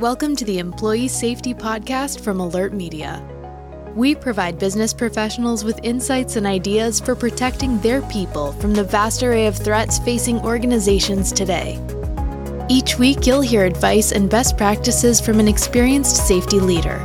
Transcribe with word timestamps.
Welcome 0.00 0.34
to 0.36 0.46
the 0.46 0.58
Employee 0.58 1.08
Safety 1.08 1.52
Podcast 1.52 2.24
from 2.24 2.38
AlertMedia. 2.38 3.22
We 3.94 4.14
provide 4.14 4.58
business 4.58 4.94
professionals 4.94 5.62
with 5.62 5.78
insights 5.82 6.36
and 6.36 6.46
ideas 6.46 6.98
for 6.98 7.14
protecting 7.14 7.78
their 7.80 8.00
people 8.08 8.52
from 8.52 8.72
the 8.72 8.82
vast 8.82 9.22
array 9.22 9.46
of 9.46 9.58
threats 9.58 9.98
facing 9.98 10.40
organizations 10.40 11.32
today. 11.32 11.78
Each 12.70 12.98
week, 12.98 13.26
you'll 13.26 13.42
hear 13.42 13.66
advice 13.66 14.12
and 14.12 14.30
best 14.30 14.56
practices 14.56 15.20
from 15.20 15.38
an 15.38 15.46
experienced 15.46 16.26
safety 16.26 16.60
leader. 16.60 16.98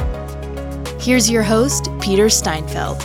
Here's 0.97 1.29
your 1.29 1.43
host, 1.43 1.89
Peter 1.99 2.29
Steinfeld. 2.29 3.01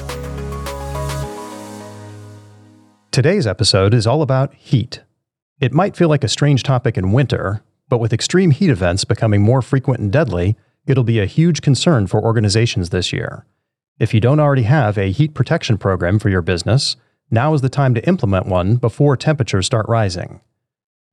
Today's 3.10 3.48
episode 3.48 3.92
is 3.92 4.06
all 4.06 4.22
about 4.22 4.54
heat. 4.54 5.02
It 5.58 5.72
might 5.74 5.96
feel 5.96 6.08
like 6.08 6.22
a 6.22 6.28
strange 6.28 6.62
topic 6.62 6.96
in 6.96 7.10
winter, 7.10 7.64
but 7.90 7.98
with 7.98 8.14
extreme 8.14 8.52
heat 8.52 8.70
events 8.70 9.04
becoming 9.04 9.42
more 9.42 9.60
frequent 9.60 10.00
and 10.00 10.10
deadly, 10.10 10.56
it'll 10.86 11.04
be 11.04 11.18
a 11.18 11.26
huge 11.26 11.60
concern 11.60 12.06
for 12.06 12.22
organizations 12.22 12.88
this 12.88 13.12
year. 13.12 13.44
If 13.98 14.14
you 14.14 14.20
don't 14.20 14.40
already 14.40 14.62
have 14.62 14.96
a 14.96 15.10
heat 15.10 15.34
protection 15.34 15.76
program 15.76 16.18
for 16.18 16.30
your 16.30 16.40
business, 16.40 16.96
now 17.30 17.52
is 17.52 17.60
the 17.60 17.68
time 17.68 17.92
to 17.94 18.08
implement 18.08 18.46
one 18.46 18.76
before 18.76 19.16
temperatures 19.16 19.66
start 19.66 19.86
rising. 19.88 20.40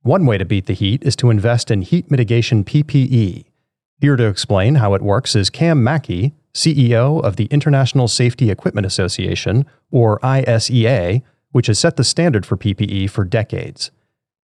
One 0.02 0.24
way 0.24 0.38
to 0.38 0.44
beat 0.44 0.66
the 0.66 0.72
heat 0.72 1.02
is 1.02 1.16
to 1.16 1.30
invest 1.30 1.70
in 1.70 1.82
heat 1.82 2.10
mitigation 2.10 2.64
PPE. 2.64 3.44
Here 4.00 4.16
to 4.16 4.26
explain 4.26 4.76
how 4.76 4.94
it 4.94 5.02
works 5.02 5.34
is 5.34 5.50
Cam 5.50 5.82
Mackey, 5.82 6.32
CEO 6.54 7.22
of 7.22 7.36
the 7.36 7.46
International 7.46 8.06
Safety 8.06 8.50
Equipment 8.50 8.86
Association, 8.86 9.66
or 9.90 10.20
ISEA, 10.20 11.22
which 11.50 11.66
has 11.66 11.78
set 11.78 11.96
the 11.96 12.04
standard 12.04 12.46
for 12.46 12.56
PPE 12.56 13.10
for 13.10 13.24
decades. 13.24 13.90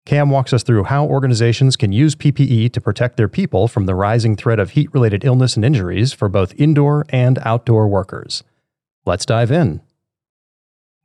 Cam 0.06 0.30
walks 0.30 0.54
us 0.54 0.64
through 0.64 0.86
how 0.86 1.06
organizations 1.06 1.76
can 1.76 1.92
use 1.92 2.16
PPE 2.16 2.72
to 2.74 2.82
protect 2.82 3.16
their 3.18 3.28
people 3.28 3.68
from 3.68 3.86
the 3.86 3.96
rising 3.96 4.36
threat 4.36 4.60
of 4.60 4.72
heat 4.72 4.92
related 4.94 5.24
illness 5.24 5.56
and 5.56 5.64
injuries 5.64 6.14
for 6.14 6.28
both 6.28 6.54
indoor 6.56 7.06
and 7.10 7.38
outdoor 7.44 7.88
workers. 7.88 8.44
Let's 9.06 9.26
dive 9.26 9.52
in. 9.52 9.82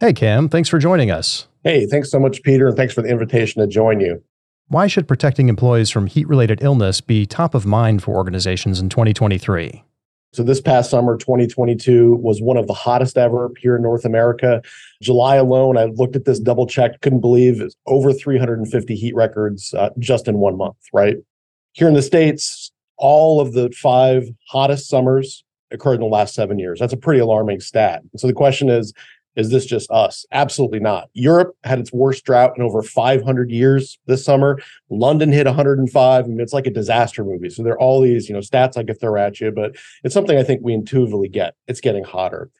Hey, 0.00 0.12
Cam, 0.12 0.48
thanks 0.48 0.68
for 0.68 0.78
joining 0.78 1.10
us. 1.10 1.48
Hey, 1.62 1.86
thanks 1.86 2.10
so 2.10 2.18
much, 2.18 2.42
Peter, 2.42 2.68
and 2.68 2.76
thanks 2.76 2.94
for 2.94 3.02
the 3.02 3.08
invitation 3.08 3.60
to 3.60 3.66
join 3.66 4.00
you. 4.00 4.22
Why 4.68 4.86
should 4.86 5.06
protecting 5.06 5.48
employees 5.48 5.90
from 5.90 6.06
heat 6.06 6.26
related 6.26 6.62
illness 6.62 7.00
be 7.00 7.26
top 7.26 7.54
of 7.54 7.66
mind 7.66 8.02
for 8.02 8.14
organizations 8.14 8.80
in 8.80 8.88
2023? 8.88 9.84
So 10.34 10.42
this 10.42 10.60
past 10.60 10.90
summer, 10.90 11.16
2022, 11.16 12.16
was 12.16 12.42
one 12.42 12.56
of 12.56 12.66
the 12.66 12.74
hottest 12.74 13.16
ever 13.16 13.52
here 13.56 13.76
in 13.76 13.82
North 13.82 14.04
America. 14.04 14.60
July 15.00 15.36
alone, 15.36 15.78
I 15.78 15.84
looked 15.84 16.16
at 16.16 16.24
this, 16.24 16.40
double 16.40 16.66
checked, 16.66 17.02
couldn't 17.02 17.20
believe 17.20 17.60
it's 17.60 17.76
over 17.86 18.12
350 18.12 18.96
heat 18.96 19.14
records 19.14 19.72
uh, 19.74 19.90
just 20.00 20.26
in 20.26 20.38
one 20.38 20.56
month, 20.56 20.76
right? 20.92 21.18
Here 21.70 21.86
in 21.86 21.94
the 21.94 22.02
States, 22.02 22.72
all 22.96 23.40
of 23.40 23.52
the 23.52 23.70
five 23.80 24.28
hottest 24.48 24.88
summers 24.88 25.44
occurred 25.70 25.94
in 25.94 26.00
the 26.00 26.06
last 26.06 26.34
seven 26.34 26.58
years. 26.58 26.80
That's 26.80 26.92
a 26.92 26.96
pretty 26.96 27.20
alarming 27.20 27.60
stat. 27.60 28.02
So 28.16 28.26
the 28.26 28.32
question 28.32 28.68
is, 28.68 28.92
is 29.36 29.50
this 29.50 29.66
just 29.66 29.90
us? 29.90 30.24
Absolutely 30.32 30.80
not. 30.80 31.08
Europe 31.12 31.56
had 31.64 31.78
its 31.78 31.92
worst 31.92 32.24
drought 32.24 32.52
in 32.56 32.62
over 32.62 32.82
500 32.82 33.50
years 33.50 33.98
this 34.06 34.24
summer. 34.24 34.58
London 34.90 35.32
hit 35.32 35.46
105. 35.46 36.24
I 36.24 36.28
mean, 36.28 36.40
it's 36.40 36.52
like 36.52 36.66
a 36.66 36.70
disaster 36.70 37.24
movie. 37.24 37.50
So 37.50 37.62
there 37.62 37.74
are 37.74 37.80
all 37.80 38.00
these, 38.00 38.28
you 38.28 38.34
know, 38.34 38.40
stats 38.40 38.76
I 38.76 38.84
could 38.84 39.00
throw 39.00 39.16
at 39.16 39.40
you, 39.40 39.50
but 39.50 39.76
it's 40.04 40.14
something 40.14 40.38
I 40.38 40.42
think 40.42 40.60
we 40.62 40.72
intuitively 40.72 41.28
get. 41.28 41.54
It's 41.66 41.80
getting 41.80 42.04
hotter. 42.04 42.50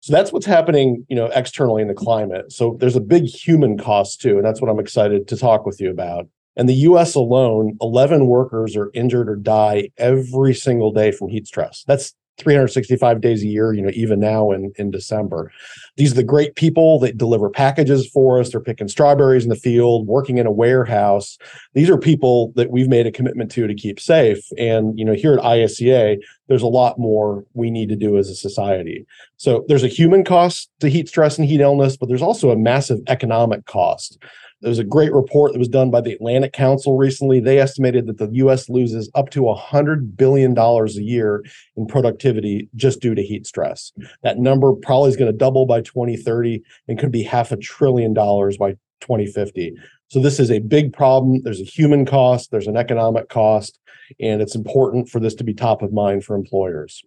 So 0.00 0.12
that's 0.12 0.32
what's 0.32 0.46
happening, 0.46 1.04
you 1.08 1.16
know, 1.16 1.26
externally 1.26 1.82
in 1.82 1.88
the 1.88 1.94
climate. 1.94 2.52
So 2.52 2.76
there's 2.80 2.96
a 2.96 3.00
big 3.00 3.24
human 3.26 3.76
cost 3.76 4.20
too, 4.20 4.36
and 4.36 4.44
that's 4.44 4.60
what 4.60 4.70
I'm 4.70 4.80
excited 4.80 5.28
to 5.28 5.36
talk 5.36 5.66
with 5.66 5.80
you 5.80 5.90
about. 5.90 6.26
In 6.56 6.66
the 6.66 6.74
US 6.74 7.14
alone, 7.14 7.76
11 7.80 8.26
workers 8.26 8.76
are 8.76 8.90
injured 8.94 9.28
or 9.28 9.36
die 9.36 9.90
every 9.98 10.54
single 10.54 10.92
day 10.92 11.12
from 11.12 11.28
heat 11.28 11.46
stress. 11.46 11.84
That's 11.86 12.14
365 12.40 13.20
days 13.20 13.42
a 13.42 13.46
year, 13.46 13.72
you 13.72 13.82
know, 13.82 13.90
even 13.92 14.18
now 14.18 14.50
in, 14.50 14.72
in 14.76 14.90
December. 14.90 15.52
These 15.96 16.12
are 16.12 16.16
the 16.16 16.24
great 16.24 16.56
people 16.56 16.98
that 17.00 17.18
deliver 17.18 17.50
packages 17.50 18.08
for 18.08 18.40
us. 18.40 18.50
They're 18.50 18.60
picking 18.60 18.88
strawberries 18.88 19.44
in 19.44 19.50
the 19.50 19.56
field, 19.56 20.06
working 20.06 20.38
in 20.38 20.46
a 20.46 20.52
warehouse. 20.52 21.38
These 21.74 21.90
are 21.90 21.98
people 21.98 22.52
that 22.56 22.70
we've 22.70 22.88
made 22.88 23.06
a 23.06 23.12
commitment 23.12 23.50
to 23.52 23.66
to 23.66 23.74
keep 23.74 24.00
safe. 24.00 24.44
And, 24.58 24.98
you 24.98 25.04
know, 25.04 25.14
here 25.14 25.34
at 25.34 25.44
ISEA, 25.44 26.18
there's 26.48 26.62
a 26.62 26.66
lot 26.66 26.98
more 26.98 27.44
we 27.54 27.70
need 27.70 27.88
to 27.90 27.96
do 27.96 28.18
as 28.18 28.28
a 28.28 28.34
society. 28.34 29.06
So 29.36 29.64
there's 29.68 29.84
a 29.84 29.88
human 29.88 30.24
cost 30.24 30.70
to 30.80 30.88
heat 30.88 31.08
stress 31.08 31.38
and 31.38 31.46
heat 31.46 31.60
illness, 31.60 31.96
but 31.96 32.08
there's 32.08 32.22
also 32.22 32.50
a 32.50 32.56
massive 32.56 32.98
economic 33.06 33.66
cost. 33.66 34.18
There 34.60 34.68
was 34.68 34.78
a 34.78 34.84
great 34.84 35.12
report 35.12 35.52
that 35.52 35.58
was 35.58 35.68
done 35.68 35.90
by 35.90 36.02
the 36.02 36.12
Atlantic 36.12 36.52
Council 36.52 36.96
recently. 36.96 37.40
They 37.40 37.58
estimated 37.58 38.06
that 38.06 38.18
the 38.18 38.28
US 38.32 38.68
loses 38.68 39.10
up 39.14 39.30
to 39.30 39.42
$100 39.42 40.16
billion 40.16 40.56
a 40.56 40.86
year 41.00 41.42
in 41.76 41.86
productivity 41.86 42.68
just 42.74 43.00
due 43.00 43.14
to 43.14 43.22
heat 43.22 43.46
stress. 43.46 43.92
That 44.22 44.38
number 44.38 44.72
probably 44.74 45.08
is 45.08 45.16
going 45.16 45.32
to 45.32 45.36
double 45.36 45.64
by 45.64 45.80
2030 45.80 46.62
and 46.88 46.98
could 46.98 47.10
be 47.10 47.22
half 47.22 47.52
a 47.52 47.56
trillion 47.56 48.12
dollars 48.12 48.58
by 48.58 48.72
2050. 49.00 49.74
So 50.08 50.20
this 50.20 50.38
is 50.38 50.50
a 50.50 50.58
big 50.58 50.92
problem. 50.92 51.40
There's 51.42 51.60
a 51.60 51.64
human 51.64 52.04
cost, 52.04 52.50
there's 52.50 52.66
an 52.66 52.76
economic 52.76 53.30
cost, 53.30 53.78
and 54.20 54.42
it's 54.42 54.54
important 54.54 55.08
for 55.08 55.20
this 55.20 55.34
to 55.36 55.44
be 55.44 55.54
top 55.54 55.80
of 55.80 55.92
mind 55.92 56.24
for 56.24 56.36
employers. 56.36 57.02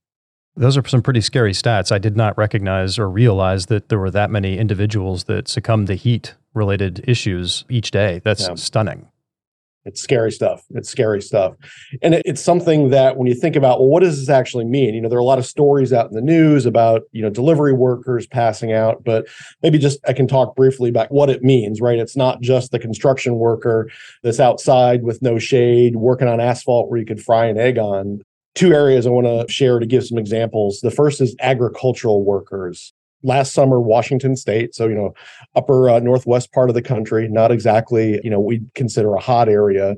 Those 0.56 0.78
are 0.78 0.88
some 0.88 1.02
pretty 1.02 1.22
scary 1.22 1.52
stats. 1.52 1.92
I 1.92 1.98
did 1.98 2.16
not 2.16 2.38
recognize 2.38 2.98
or 2.98 3.10
realize 3.10 3.68
that 3.68 3.90
there 3.90 4.00
were 4.00 4.12
that 4.12 4.32
many 4.32 4.58
individuals 4.58 5.26
that 5.26 5.48
succumbed 5.48 5.88
to 5.88 5.96
heat 5.96 6.36
related 6.54 7.04
issues 7.08 7.66
each 7.70 7.92
day. 7.92 8.22
That's 8.24 8.48
yeah. 8.48 8.56
stunning. 8.56 9.08
It's 9.86 10.02
scary 10.02 10.32
stuff. 10.32 10.64
It's 10.70 10.90
scary 10.90 11.22
stuff. 11.22 11.56
And 12.02 12.14
it's 12.14 12.42
something 12.42 12.90
that 12.92 13.18
when 13.18 13.28
you 13.28 13.34
think 13.34 13.58
about, 13.58 13.80
well, 13.80 13.90
what 13.90 14.02
does 14.02 14.18
this 14.18 14.30
actually 14.30 14.64
mean? 14.64 14.94
You 14.94 15.02
know, 15.02 15.10
there 15.10 15.18
are 15.18 15.22
a 15.22 15.26
lot 15.26 15.40
of 15.40 15.46
stories 15.46 15.92
out 15.92 16.08
in 16.08 16.16
the 16.16 16.22
news 16.22 16.66
about, 16.66 17.02
you 17.12 17.22
know, 17.22 17.30
delivery 17.30 17.74
workers 17.74 18.26
passing 18.26 18.72
out, 18.72 19.04
but 19.04 19.28
maybe 19.62 19.78
just 19.78 20.00
I 20.08 20.14
can 20.14 20.28
talk 20.28 20.56
briefly 20.56 20.90
about 20.90 21.12
what 21.12 21.30
it 21.30 21.44
means, 21.44 21.82
right? 21.82 22.00
It's 22.00 22.16
not 22.16 22.40
just 22.40 22.72
the 22.72 22.80
construction 22.80 23.36
worker 23.36 23.90
that's 24.22 24.40
outside 24.40 25.04
with 25.04 25.22
no 25.22 25.38
shade 25.38 25.98
working 25.98 26.30
on 26.30 26.40
asphalt 26.40 26.90
where 26.90 27.00
you 27.00 27.06
could 27.06 27.22
fry 27.22 27.46
an 27.46 27.58
egg 27.58 27.78
on 27.78 28.22
two 28.56 28.74
areas 28.74 29.06
I 29.06 29.10
want 29.10 29.28
to 29.28 29.52
share 29.52 29.80
to 29.80 29.86
give 29.86 30.06
some 30.06 30.18
examples. 30.18 30.80
The 30.80 30.92
first 30.92 31.20
is 31.20 31.36
agricultural 31.42 32.24
workers. 32.24 32.94
Last 33.24 33.54
summer, 33.54 33.80
Washington 33.80 34.36
State, 34.36 34.76
so 34.76 34.88
you 34.88 34.96
know, 34.96 35.14
upper 35.56 35.90
uh, 35.90 36.00
northwest 36.00 36.52
part 36.52 36.70
of 36.70 36.76
the 36.76 36.82
country, 36.82 37.28
not 37.30 37.52
exactly 37.52 38.20
you 38.24 38.30
know 38.30 38.40
we'd 38.40 38.70
consider 38.76 39.14
a 39.14 39.22
hot 39.22 39.50
area. 39.50 39.96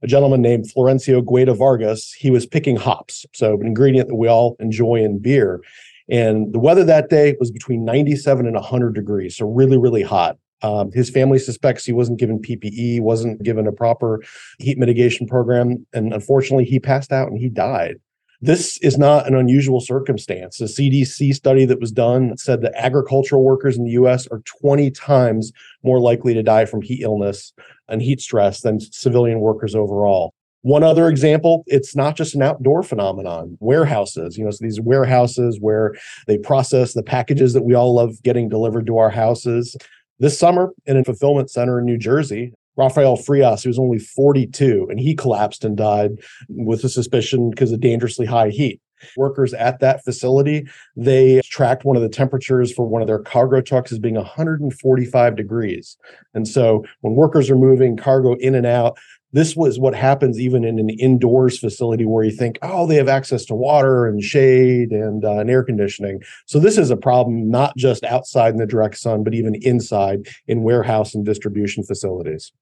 A 0.00 0.06
gentleman 0.06 0.40
named 0.42 0.66
Florencio 0.72 1.24
Gueta 1.24 1.56
Vargas, 1.56 2.12
he 2.12 2.30
was 2.30 2.46
picking 2.46 2.76
hops, 2.76 3.26
so 3.34 3.54
an 3.54 3.66
ingredient 3.66 4.08
that 4.08 4.14
we 4.14 4.28
all 4.28 4.56
enjoy 4.60 4.96
in 4.96 5.18
beer. 5.18 5.60
And 6.08 6.52
the 6.52 6.58
weather 6.60 6.84
that 6.84 7.10
day 7.10 7.36
was 7.38 7.50
between 7.50 7.84
97 7.84 8.46
and 8.46 8.54
100 8.54 8.94
degrees, 8.94 9.36
so 9.36 9.46
really, 9.46 9.76
really 9.76 10.02
hot. 10.02 10.38
Um, 10.62 10.90
his 10.92 11.10
family 11.10 11.38
suspects 11.38 11.84
he 11.84 11.92
wasn't 11.92 12.18
given 12.18 12.40
PPE, 12.40 13.00
wasn't 13.00 13.42
given 13.42 13.66
a 13.66 13.72
proper 13.72 14.22
heat 14.58 14.78
mitigation 14.78 15.26
program, 15.26 15.86
and 15.92 16.12
unfortunately, 16.12 16.64
he 16.64 16.80
passed 16.80 17.12
out 17.12 17.28
and 17.28 17.38
he 17.38 17.48
died. 17.48 17.96
This 18.40 18.78
is 18.78 18.96
not 18.96 19.26
an 19.26 19.34
unusual 19.34 19.80
circumstance. 19.80 20.60
A 20.60 20.64
CDC 20.64 21.34
study 21.34 21.64
that 21.64 21.80
was 21.80 21.90
done 21.90 22.36
said 22.36 22.62
that 22.62 22.72
agricultural 22.76 23.42
workers 23.42 23.76
in 23.76 23.84
the 23.84 23.90
US 23.92 24.28
are 24.28 24.42
20 24.60 24.92
times 24.92 25.50
more 25.82 25.98
likely 25.98 26.34
to 26.34 26.42
die 26.42 26.64
from 26.64 26.80
heat 26.80 27.02
illness 27.02 27.52
and 27.88 28.00
heat 28.00 28.20
stress 28.20 28.60
than 28.60 28.78
civilian 28.78 29.40
workers 29.40 29.74
overall. 29.74 30.32
One 30.62 30.84
other 30.84 31.08
example, 31.08 31.64
it's 31.66 31.96
not 31.96 32.16
just 32.16 32.36
an 32.36 32.42
outdoor 32.42 32.84
phenomenon. 32.84 33.56
Warehouses, 33.58 34.38
you 34.38 34.44
know, 34.44 34.50
so 34.50 34.58
these 34.60 34.80
warehouses 34.80 35.58
where 35.60 35.94
they 36.28 36.38
process 36.38 36.92
the 36.92 37.02
packages 37.02 37.54
that 37.54 37.64
we 37.64 37.74
all 37.74 37.94
love 37.94 38.22
getting 38.22 38.48
delivered 38.48 38.86
to 38.86 38.98
our 38.98 39.10
houses. 39.10 39.76
This 40.20 40.38
summer, 40.38 40.72
in 40.86 40.96
a 40.96 41.04
fulfillment 41.04 41.50
center 41.50 41.78
in 41.78 41.86
New 41.86 41.98
Jersey, 41.98 42.52
Rafael 42.78 43.16
Frias, 43.16 43.62
he 43.62 43.68
was 43.68 43.78
only 43.78 43.98
42, 43.98 44.86
and 44.88 45.00
he 45.00 45.16
collapsed 45.16 45.64
and 45.64 45.76
died 45.76 46.20
with 46.48 46.84
a 46.84 46.88
suspicion 46.88 47.50
because 47.50 47.72
of 47.72 47.80
dangerously 47.80 48.24
high 48.24 48.50
heat. 48.50 48.80
Workers 49.16 49.52
at 49.52 49.80
that 49.80 50.04
facility, 50.04 50.66
they 50.96 51.40
tracked 51.44 51.84
one 51.84 51.96
of 51.96 52.02
the 52.02 52.08
temperatures 52.08 52.72
for 52.72 52.86
one 52.86 53.02
of 53.02 53.08
their 53.08 53.18
cargo 53.18 53.60
trucks 53.60 53.92
as 53.92 53.98
being 53.98 54.14
145 54.14 55.36
degrees. 55.36 55.96
And 56.34 56.46
so 56.46 56.84
when 57.00 57.14
workers 57.14 57.50
are 57.50 57.56
moving 57.56 57.96
cargo 57.96 58.34
in 58.34 58.54
and 58.54 58.66
out, 58.66 58.96
this 59.32 59.54
was 59.54 59.78
what 59.78 59.94
happens 59.94 60.40
even 60.40 60.64
in 60.64 60.78
an 60.78 60.88
indoors 60.88 61.58
facility 61.58 62.06
where 62.06 62.24
you 62.24 62.30
think, 62.30 62.58
oh, 62.62 62.86
they 62.86 62.96
have 62.96 63.08
access 63.08 63.44
to 63.46 63.54
water 63.54 64.06
and 64.06 64.22
shade 64.22 64.90
and, 64.90 65.24
uh, 65.24 65.38
and 65.38 65.50
air 65.50 65.62
conditioning. 65.62 66.22
So 66.46 66.58
this 66.58 66.78
is 66.78 66.90
a 66.90 66.96
problem 66.96 67.50
not 67.50 67.76
just 67.76 68.04
outside 68.04 68.52
in 68.52 68.56
the 68.56 68.66
direct 68.66 68.98
sun, 68.98 69.24
but 69.24 69.34
even 69.34 69.54
inside 69.56 70.28
in 70.46 70.62
warehouse 70.62 71.14
and 71.14 71.26
distribution 71.26 71.82
facilities. 71.84 72.52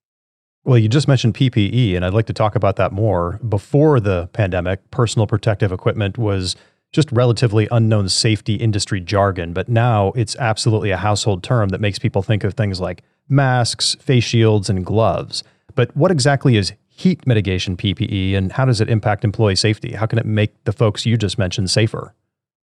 Well, 0.67 0.79
you 0.79 0.89
just 0.89 1.07
mentioned 1.07 1.35
PPE, 1.35 1.95
and 1.95 2.05
I'd 2.05 2.13
like 2.13 2.27
to 2.27 2.33
talk 2.33 2.57
about 2.57 2.75
that 2.75 2.91
more. 2.91 3.39
Before 3.49 4.01
the 4.01 4.29
pandemic, 4.33 4.91
personal 4.91 5.29
protective 5.29 5.71
equipment 5.71 6.19
was 6.19 6.57
just 6.91 7.11
relatively 7.13 7.69
unknown 7.71 8.09
safety 8.09 8.57
industry 8.57 9.01
jargon, 9.01 9.53
but 9.53 9.69
now 9.69 10.11
it's 10.17 10.35
absolutely 10.41 10.91
a 10.91 10.97
household 10.97 11.45
term 11.45 11.69
that 11.69 11.81
makes 11.81 12.01
people 12.01 12.21
think 12.21 12.43
of 12.43 12.55
things 12.55 12.81
like 12.81 13.05
masks, 13.29 13.95
face 14.01 14.25
shields, 14.25 14.69
and 14.69 14.85
gloves. 14.85 15.45
But 15.77 15.97
what 15.97 16.11
exactly 16.11 16.57
is 16.57 16.73
heat 16.89 17.25
mitigation 17.29 17.77
PPE 17.77 18.35
and 18.35 18.51
how 18.51 18.65
does 18.65 18.81
it 18.81 18.91
impact 18.91 19.25
employee 19.25 19.55
safety? 19.55 19.93
How 19.93 20.07
can 20.07 20.19
it 20.19 20.27
make 20.27 20.65
the 20.65 20.73
folks 20.73 21.07
you 21.07 21.17
just 21.17 21.39
mentioned 21.39 21.71
safer? 21.71 22.13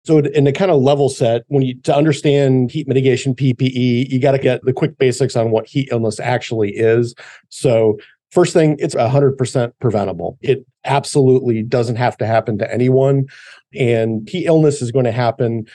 So 0.06 0.18
in 0.18 0.44
the 0.44 0.52
kind 0.52 0.70
of 0.70 0.80
level 0.80 1.08
set, 1.08 1.42
when 1.48 1.62
you 1.62 1.74
to 1.80 1.94
understand 1.94 2.70
heat 2.70 2.86
mitigation 2.86 3.34
PPE, 3.34 4.08
you 4.08 4.20
got 4.20 4.32
to 4.32 4.38
get 4.38 4.62
the 4.62 4.72
quick 4.72 4.98
basics 4.98 5.34
on 5.34 5.50
what 5.50 5.66
heat 5.66 5.88
illness 5.90 6.20
actually 6.20 6.70
is. 6.70 7.12
So 7.48 7.98
first 8.30 8.52
thing, 8.52 8.76
it's 8.78 8.94
100% 8.94 9.72
preventable. 9.80 10.38
It 10.42 10.64
absolutely 10.84 11.64
doesn't 11.64 11.96
have 11.96 12.16
to 12.18 12.26
happen 12.26 12.56
to 12.58 12.72
anyone. 12.72 13.26
And 13.74 14.28
heat 14.28 14.46
illness 14.46 14.80
is 14.80 14.92
going 14.92 15.06
to 15.06 15.12
happen 15.12 15.66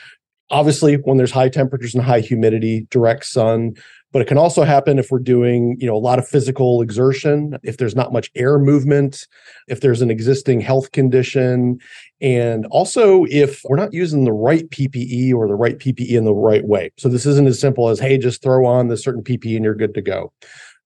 obviously 0.52 0.96
when 0.96 1.18
there's 1.18 1.32
high 1.32 1.50
temperatures 1.50 1.96
and 1.96 2.04
high 2.04 2.20
humidity, 2.20 2.88
direct 2.92 3.26
sun, 3.26 3.74
but 4.12 4.22
it 4.22 4.28
can 4.28 4.38
also 4.38 4.64
happen 4.64 5.00
if 5.00 5.10
we're 5.10 5.20
doing 5.20 5.78
you 5.80 5.88
know 5.88 5.96
a 5.96 5.98
lot 5.98 6.20
of 6.20 6.28
physical 6.28 6.82
exertion 6.82 7.58
if 7.64 7.78
there's 7.78 7.96
not 7.96 8.14
much 8.14 8.30
air 8.36 8.60
movement 8.60 9.28
if 9.68 9.82
there's 9.82 10.02
an 10.02 10.12
existing 10.12 10.60
health 10.60 10.92
condition 10.92 11.80
and 12.20 12.66
also 12.68 13.26
if 13.30 13.62
we're 13.66 13.78
not 13.78 13.94
using 13.94 14.26
the 14.26 14.34
right 14.34 14.70
ppe 14.70 15.34
or 15.34 15.48
the 15.48 15.56
right 15.56 15.80
ppe 15.80 16.08
in 16.10 16.26
the 16.26 16.34
right 16.34 16.66
way. 16.66 16.92
So 16.98 17.10
this 17.10 17.26
isn't 17.26 17.48
as 17.48 17.60
simple 17.60 17.90
as 17.90 18.00
hey 18.00 18.18
just 18.18 18.42
throw 18.42 18.66
on 18.66 18.88
the 18.88 18.98
certain 18.98 19.24
ppe 19.24 19.56
and 19.56 19.64
you're 19.64 19.76
good 19.76 19.94
to 19.94 20.02
go 20.02 20.32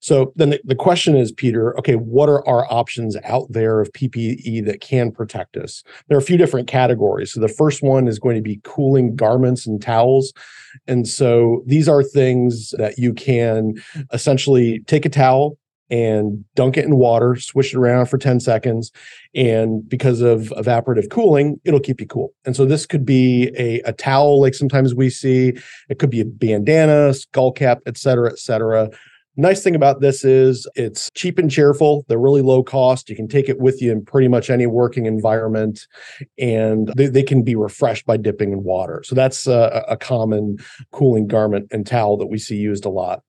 so 0.05 0.31
then 0.35 0.51
the, 0.51 0.61
the, 0.63 0.75
question 0.75 1.17
is, 1.17 1.31
Peter, 1.31 1.75
okay, 1.79 1.95
what 1.95 2.29
are 2.29 2.47
our 2.47 2.71
options 2.71 3.17
out 3.23 3.47
there 3.49 3.81
of 3.81 3.91
PPE 3.93 4.63
that 4.67 4.79
can 4.79 5.11
protect 5.11 5.57
us? 5.57 5.83
There 6.07 6.15
are 6.15 6.21
a 6.21 6.23
few 6.23 6.37
different 6.37 6.67
categories. 6.67 7.33
So 7.33 7.39
the 7.39 7.47
first 7.47 7.81
one 7.81 8.07
is 8.07 8.19
going 8.19 8.35
to 8.35 8.41
be 8.43 8.61
cooling 8.63 9.15
garments 9.15 9.65
and 9.65 9.81
towels. 9.81 10.31
And 10.85 11.07
so 11.07 11.63
these 11.65 11.89
are 11.89 12.03
things 12.03 12.69
that 12.77 12.99
you 12.99 13.15
can 13.15 13.81
essentially 14.13 14.81
take 14.81 15.07
a 15.07 15.09
towel 15.09 15.57
and 15.89 16.45
dunk 16.53 16.77
it 16.77 16.85
in 16.85 16.97
water, 16.97 17.35
swish 17.35 17.73
it 17.73 17.77
around 17.79 18.05
for 18.05 18.19
10 18.19 18.39
seconds. 18.41 18.91
And 19.33 19.89
because 19.89 20.21
of 20.21 20.53
evaporative 20.55 21.09
cooling, 21.09 21.59
it'll 21.65 21.79
keep 21.79 21.99
you 21.99 22.05
cool. 22.05 22.31
And 22.45 22.55
so 22.55 22.63
this 22.63 22.85
could 22.85 23.07
be 23.07 23.49
a, 23.57 23.79
a 23.79 23.93
towel 23.93 24.39
like 24.39 24.53
sometimes 24.53 24.93
we 24.93 25.09
see, 25.09 25.53
it 25.89 25.97
could 25.97 26.11
be 26.11 26.21
a 26.21 26.25
bandana, 26.25 27.11
skull 27.15 27.51
cap, 27.51 27.79
et 27.87 27.97
cetera, 27.97 28.29
et 28.31 28.37
cetera 28.37 28.91
Nice 29.37 29.61
thing 29.61 29.75
about 29.75 29.99
this 29.99 30.23
is 30.23 30.65
it's 30.75 31.11
cheap 31.11 31.37
and 31.37 31.51
cheerful. 31.51 32.05
They're 32.07 32.17
really 32.17 32.41
low 32.41 32.63
cost. 32.63 33.09
You 33.09 33.17
can 33.17 33.27
take 33.27 33.49
it 33.49 33.59
with 33.59 33.81
you 33.81 33.91
in 33.91 34.05
pretty 34.05 34.29
much 34.29 34.49
any 34.49 34.65
working 34.65 35.05
environment, 35.05 35.87
and 36.37 36.87
they, 36.95 37.07
they 37.07 37.23
can 37.23 37.43
be 37.43 37.55
refreshed 37.55 38.05
by 38.05 38.15
dipping 38.15 38.53
in 38.53 38.63
water. 38.63 39.03
So 39.03 39.13
that's 39.13 39.45
a, 39.45 39.83
a 39.89 39.97
common 39.97 40.57
cooling 40.91 41.27
garment 41.27 41.67
and 41.71 41.85
towel 41.85 42.15
that 42.17 42.27
we 42.27 42.37
see 42.37 42.55
used 42.55 42.85
a 42.85 42.89
lot. 42.89 43.23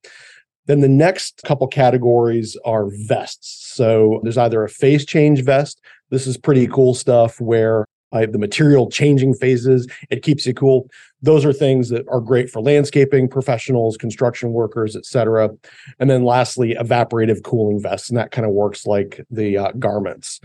Then 0.67 0.81
the 0.81 0.89
next 0.89 1.43
couple 1.45 1.67
categories 1.67 2.57
are 2.65 2.89
vests. 3.07 3.73
So 3.75 4.21
there's 4.23 4.39
either 4.39 4.63
a 4.63 4.69
phase 4.69 5.05
change 5.05 5.43
vest. 5.43 5.81
This 6.11 6.27
is 6.27 6.37
pretty 6.37 6.69
cool 6.69 6.95
stuff 6.95 7.41
where 7.41 7.85
uh, 8.23 8.27
the 8.31 8.39
material 8.39 8.91
changing 8.91 9.35
phases, 9.35 9.87
it 10.11 10.23
keeps 10.23 10.47
you 10.47 10.55
cool. 10.55 10.89
Those 11.23 11.45
are 11.45 11.53
things 11.53 11.89
that 11.89 12.07
are 12.09 12.21
great 12.21 12.51
for 12.51 12.61
landscaping 12.61 13.29
professionals, 13.29 13.97
construction 13.97 14.53
workers, 14.53 14.97
et 14.97 15.07
cetera. 15.07 15.51
And 15.99 16.09
then 16.11 16.25
lastly, 16.25 16.75
evaporative 16.75 17.43
cooling 17.43 17.81
vests. 17.81 18.09
And 18.09 18.19
that 18.19 18.31
kind 18.31 18.47
of 18.47 18.53
works 18.53 18.87
like 18.87 19.25
the 19.31 19.59
uh, 19.59 19.73
garments. 19.73 20.41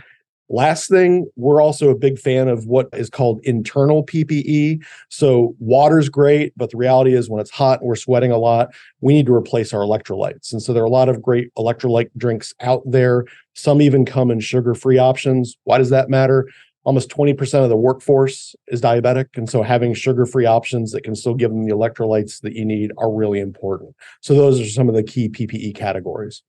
Last 0.54 0.90
thing, 0.90 1.28
we're 1.38 1.62
also 1.62 1.90
a 1.90 1.96
big 1.96 2.20
fan 2.20 2.50
of 2.50 2.66
what 2.66 2.90
is 2.92 3.10
called 3.10 3.40
internal 3.44 4.06
PPE. 4.06 4.84
So 5.08 5.56
water's 5.60 6.10
great, 6.10 6.52
but 6.58 6.72
the 6.72 6.78
reality 6.78 7.14
is 7.14 7.30
when 7.30 7.40
it's 7.40 7.50
hot 7.50 7.80
and 7.80 7.88
we're 7.88 7.96
sweating 7.96 8.34
a 8.34 8.38
lot, 8.38 8.68
we 9.00 9.14
need 9.14 9.28
to 9.28 9.34
replace 9.34 9.74
our 9.74 9.80
electrolytes. 9.80 10.52
And 10.52 10.62
so 10.62 10.74
there 10.74 10.84
are 10.84 10.88
a 10.88 10.90
lot 10.90 11.08
of 11.08 11.22
great 11.22 11.56
electrolyte 11.56 12.10
drinks 12.18 12.54
out 12.60 12.82
there. 12.86 13.24
Some 13.54 13.82
even 13.82 14.04
come 14.04 14.30
in 14.30 14.42
sugar-free 14.42 14.98
options. 14.98 15.56
Why 15.64 15.78
does 15.78 15.90
that 15.92 16.10
matter? 16.10 16.50
Almost 16.84 17.10
20% 17.10 17.64
of 17.64 17.70
the 17.70 17.78
workforce 17.78 18.56
is 18.68 18.82
diabetic. 18.82 19.28
And 19.36 19.50
so 19.50 19.62
having 19.62 19.94
sugar 19.94 20.26
free 20.26 20.46
options 20.46 20.92
that 20.92 21.04
can 21.04 21.16
still 21.16 21.36
give 21.36 21.52
them 21.52 21.66
the 21.66 21.74
electrolytes 21.74 22.42
that 22.42 22.54
you 22.54 22.66
need 22.66 22.92
are 22.98 23.12
really 23.12 23.40
important. 23.40 23.96
So 24.22 24.34
those 24.34 24.60
are 24.60 24.66
some 24.66 24.90
of 24.90 24.96
the 24.96 25.04
key 25.04 25.30
PPE 25.30 25.76
categories. 25.76 26.44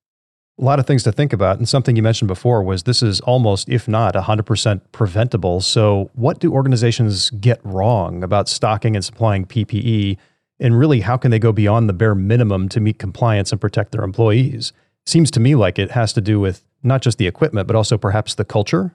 A 0.58 0.64
lot 0.64 0.78
of 0.78 0.86
things 0.86 1.02
to 1.04 1.12
think 1.12 1.32
about. 1.32 1.58
And 1.58 1.68
something 1.68 1.96
you 1.96 2.02
mentioned 2.02 2.28
before 2.28 2.62
was 2.62 2.82
this 2.82 3.02
is 3.02 3.20
almost, 3.22 3.68
if 3.68 3.88
not 3.88 4.14
100% 4.14 4.80
preventable. 4.92 5.60
So, 5.60 6.10
what 6.14 6.40
do 6.40 6.52
organizations 6.52 7.30
get 7.30 7.58
wrong 7.64 8.22
about 8.22 8.48
stocking 8.50 8.94
and 8.94 9.04
supplying 9.04 9.46
PPE? 9.46 10.18
And 10.60 10.78
really, 10.78 11.00
how 11.00 11.16
can 11.16 11.30
they 11.30 11.38
go 11.38 11.52
beyond 11.52 11.88
the 11.88 11.94
bare 11.94 12.14
minimum 12.14 12.68
to 12.68 12.80
meet 12.80 12.98
compliance 12.98 13.50
and 13.50 13.60
protect 13.60 13.92
their 13.92 14.04
employees? 14.04 14.74
Seems 15.06 15.30
to 15.32 15.40
me 15.40 15.54
like 15.54 15.78
it 15.78 15.92
has 15.92 16.12
to 16.12 16.20
do 16.20 16.38
with 16.38 16.62
not 16.82 17.00
just 17.00 17.16
the 17.16 17.26
equipment, 17.26 17.66
but 17.66 17.74
also 17.74 17.96
perhaps 17.96 18.34
the 18.34 18.44
culture 18.44 18.94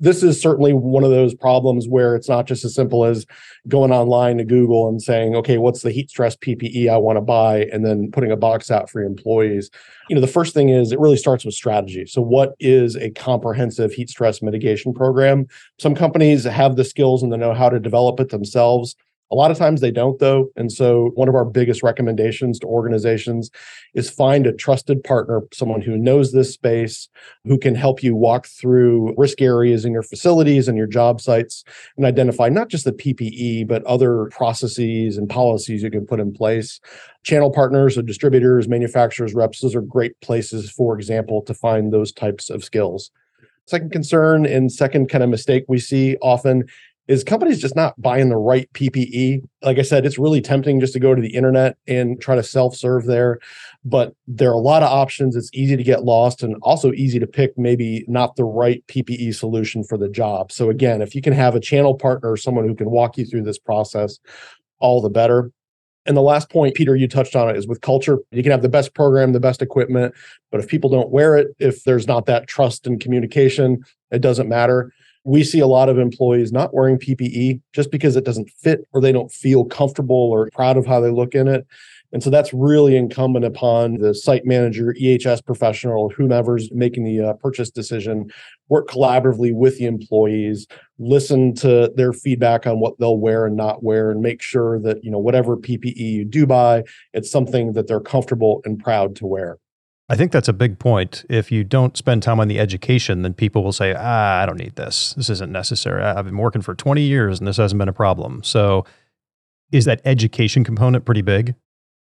this 0.00 0.22
is 0.22 0.40
certainly 0.40 0.72
one 0.72 1.04
of 1.04 1.10
those 1.10 1.34
problems 1.34 1.86
where 1.86 2.16
it's 2.16 2.28
not 2.28 2.46
just 2.46 2.64
as 2.64 2.74
simple 2.74 3.04
as 3.04 3.26
going 3.68 3.92
online 3.92 4.38
to 4.38 4.44
Google 4.44 4.88
and 4.88 5.00
saying, 5.00 5.36
okay, 5.36 5.58
what's 5.58 5.82
the 5.82 5.90
heat 5.90 6.10
stress 6.10 6.34
PPE 6.36 6.88
I 6.88 6.96
want 6.96 7.18
to 7.18 7.20
buy, 7.20 7.66
and 7.72 7.84
then 7.84 8.10
putting 8.10 8.32
a 8.32 8.36
box 8.36 8.70
out 8.70 8.88
for 8.88 9.00
your 9.00 9.08
employees. 9.08 9.70
You 10.08 10.14
know, 10.14 10.22
the 10.22 10.26
first 10.26 10.54
thing 10.54 10.70
is 10.70 10.90
it 10.90 10.98
really 10.98 11.18
starts 11.18 11.44
with 11.44 11.54
strategy. 11.54 12.06
So, 12.06 12.22
what 12.22 12.54
is 12.58 12.96
a 12.96 13.10
comprehensive 13.10 13.92
heat 13.92 14.08
stress 14.08 14.40
mitigation 14.40 14.94
program? 14.94 15.46
Some 15.78 15.94
companies 15.94 16.44
have 16.44 16.76
the 16.76 16.84
skills 16.84 17.22
and 17.22 17.30
the 17.30 17.36
know 17.36 17.52
how 17.52 17.68
to 17.68 17.78
develop 17.78 18.18
it 18.20 18.30
themselves. 18.30 18.96
A 19.32 19.36
lot 19.36 19.50
of 19.50 19.58
times 19.58 19.80
they 19.80 19.92
don't, 19.92 20.18
though. 20.18 20.48
And 20.56 20.72
so, 20.72 21.10
one 21.14 21.28
of 21.28 21.34
our 21.36 21.44
biggest 21.44 21.82
recommendations 21.82 22.58
to 22.60 22.66
organizations 22.66 23.50
is 23.94 24.10
find 24.10 24.46
a 24.46 24.52
trusted 24.52 25.04
partner, 25.04 25.42
someone 25.52 25.82
who 25.82 25.96
knows 25.96 26.32
this 26.32 26.52
space, 26.52 27.08
who 27.44 27.56
can 27.56 27.76
help 27.76 28.02
you 28.02 28.16
walk 28.16 28.46
through 28.46 29.14
risk 29.16 29.40
areas 29.40 29.84
in 29.84 29.92
your 29.92 30.02
facilities 30.02 30.66
and 30.66 30.76
your 30.76 30.88
job 30.88 31.20
sites 31.20 31.62
and 31.96 32.06
identify 32.06 32.48
not 32.48 32.68
just 32.68 32.84
the 32.84 32.92
PPE, 32.92 33.68
but 33.68 33.84
other 33.84 34.26
processes 34.32 35.16
and 35.16 35.28
policies 35.28 35.82
you 35.82 35.90
can 35.90 36.06
put 36.06 36.18
in 36.18 36.32
place. 36.32 36.80
Channel 37.22 37.52
partners, 37.52 37.96
or 37.96 38.02
distributors, 38.02 38.68
manufacturers, 38.68 39.34
reps, 39.34 39.60
those 39.60 39.76
are 39.76 39.82
great 39.82 40.20
places, 40.20 40.70
for 40.70 40.96
example, 40.96 41.42
to 41.42 41.54
find 41.54 41.92
those 41.92 42.12
types 42.12 42.50
of 42.50 42.64
skills. 42.64 43.10
Second 43.66 43.92
concern 43.92 44.46
and 44.46 44.72
second 44.72 45.08
kind 45.08 45.22
of 45.22 45.30
mistake 45.30 45.64
we 45.68 45.78
see 45.78 46.16
often 46.22 46.64
is 47.08 47.24
companies 47.24 47.60
just 47.60 47.74
not 47.74 48.00
buying 48.00 48.28
the 48.28 48.36
right 48.36 48.72
PPE. 48.72 49.42
Like 49.62 49.78
I 49.78 49.82
said, 49.82 50.06
it's 50.06 50.18
really 50.18 50.40
tempting 50.40 50.78
just 50.78 50.92
to 50.92 51.00
go 51.00 51.14
to 51.14 51.20
the 51.20 51.34
internet 51.34 51.76
and 51.88 52.20
try 52.20 52.36
to 52.36 52.42
self 52.42 52.76
serve 52.76 53.06
there. 53.06 53.40
But 53.84 54.14
there 54.28 54.50
are 54.50 54.54
a 54.54 54.58
lot 54.58 54.82
of 54.82 54.90
options. 54.90 55.34
It's 55.34 55.50
easy 55.52 55.76
to 55.76 55.82
get 55.82 56.04
lost 56.04 56.42
and 56.42 56.56
also 56.62 56.92
easy 56.92 57.18
to 57.18 57.26
pick 57.26 57.58
maybe 57.58 58.04
not 58.06 58.36
the 58.36 58.44
right 58.44 58.84
PPE 58.86 59.34
solution 59.34 59.82
for 59.82 59.98
the 59.98 60.08
job. 60.08 60.52
So, 60.52 60.70
again, 60.70 61.02
if 61.02 61.14
you 61.14 61.22
can 61.22 61.32
have 61.32 61.54
a 61.54 61.60
channel 61.60 61.94
partner 61.94 62.36
someone 62.36 62.66
who 62.66 62.76
can 62.76 62.90
walk 62.90 63.18
you 63.18 63.24
through 63.24 63.42
this 63.42 63.58
process, 63.58 64.18
all 64.78 65.00
the 65.00 65.10
better. 65.10 65.50
And 66.06 66.16
the 66.16 66.22
last 66.22 66.48
point, 66.48 66.74
Peter, 66.74 66.96
you 66.96 67.06
touched 67.08 67.36
on 67.36 67.50
it 67.50 67.56
is 67.56 67.66
with 67.66 67.82
culture. 67.82 68.18
You 68.30 68.42
can 68.42 68.52
have 68.52 68.62
the 68.62 68.70
best 68.70 68.94
program, 68.94 69.32
the 69.32 69.40
best 69.40 69.60
equipment, 69.60 70.14
but 70.50 70.60
if 70.60 70.66
people 70.66 70.88
don't 70.88 71.10
wear 71.10 71.36
it, 71.36 71.48
if 71.58 71.84
there's 71.84 72.06
not 72.06 72.26
that 72.26 72.46
trust 72.46 72.86
and 72.86 73.00
communication, 73.00 73.84
it 74.10 74.22
doesn't 74.22 74.48
matter 74.48 74.92
we 75.24 75.44
see 75.44 75.60
a 75.60 75.66
lot 75.66 75.88
of 75.88 75.98
employees 75.98 76.52
not 76.52 76.72
wearing 76.72 76.98
PPE 76.98 77.60
just 77.72 77.90
because 77.90 78.16
it 78.16 78.24
doesn't 78.24 78.50
fit 78.50 78.86
or 78.92 79.00
they 79.00 79.12
don't 79.12 79.30
feel 79.30 79.64
comfortable 79.64 80.16
or 80.16 80.48
proud 80.52 80.76
of 80.76 80.86
how 80.86 81.00
they 81.00 81.10
look 81.10 81.34
in 81.34 81.46
it. 81.46 81.66
And 82.12 82.22
so 82.22 82.30
that's 82.30 82.52
really 82.52 82.96
incumbent 82.96 83.44
upon 83.44 83.98
the 83.98 84.14
site 84.14 84.44
manager, 84.44 84.94
EHS 85.00 85.44
professional, 85.44 86.08
whomever's 86.08 86.68
making 86.72 87.04
the 87.04 87.20
uh, 87.20 87.32
purchase 87.34 87.70
decision, 87.70 88.30
work 88.68 88.88
collaboratively 88.88 89.54
with 89.54 89.78
the 89.78 89.86
employees, 89.86 90.66
listen 90.98 91.54
to 91.56 91.92
their 91.94 92.12
feedback 92.12 92.66
on 92.66 92.80
what 92.80 92.98
they'll 92.98 93.18
wear 93.18 93.46
and 93.46 93.56
not 93.56 93.84
wear, 93.84 94.10
and 94.10 94.22
make 94.22 94.42
sure 94.42 94.80
that, 94.80 95.04
you 95.04 95.10
know, 95.10 95.18
whatever 95.18 95.56
PPE 95.56 95.96
you 95.96 96.24
do 96.24 96.46
buy, 96.46 96.82
it's 97.12 97.30
something 97.30 97.74
that 97.74 97.86
they're 97.86 98.00
comfortable 98.00 98.60
and 98.64 98.82
proud 98.82 99.14
to 99.16 99.26
wear. 99.26 99.58
I 100.10 100.16
think 100.16 100.32
that's 100.32 100.48
a 100.48 100.52
big 100.52 100.80
point. 100.80 101.24
If 101.30 101.52
you 101.52 101.62
don't 101.62 101.96
spend 101.96 102.24
time 102.24 102.40
on 102.40 102.48
the 102.48 102.58
education, 102.58 103.22
then 103.22 103.32
people 103.32 103.62
will 103.62 103.72
say, 103.72 103.94
ah, 103.96 104.42
I 104.42 104.44
don't 104.44 104.58
need 104.58 104.74
this. 104.74 105.14
This 105.14 105.30
isn't 105.30 105.52
necessary. 105.52 106.02
I've 106.02 106.24
been 106.24 106.36
working 106.36 106.62
for 106.62 106.74
20 106.74 107.00
years 107.00 107.38
and 107.38 107.46
this 107.46 107.58
hasn't 107.58 107.78
been 107.78 107.88
a 107.88 107.92
problem. 107.92 108.42
So 108.42 108.84
is 109.70 109.84
that 109.84 110.00
education 110.04 110.64
component 110.64 111.04
pretty 111.04 111.22
big? 111.22 111.54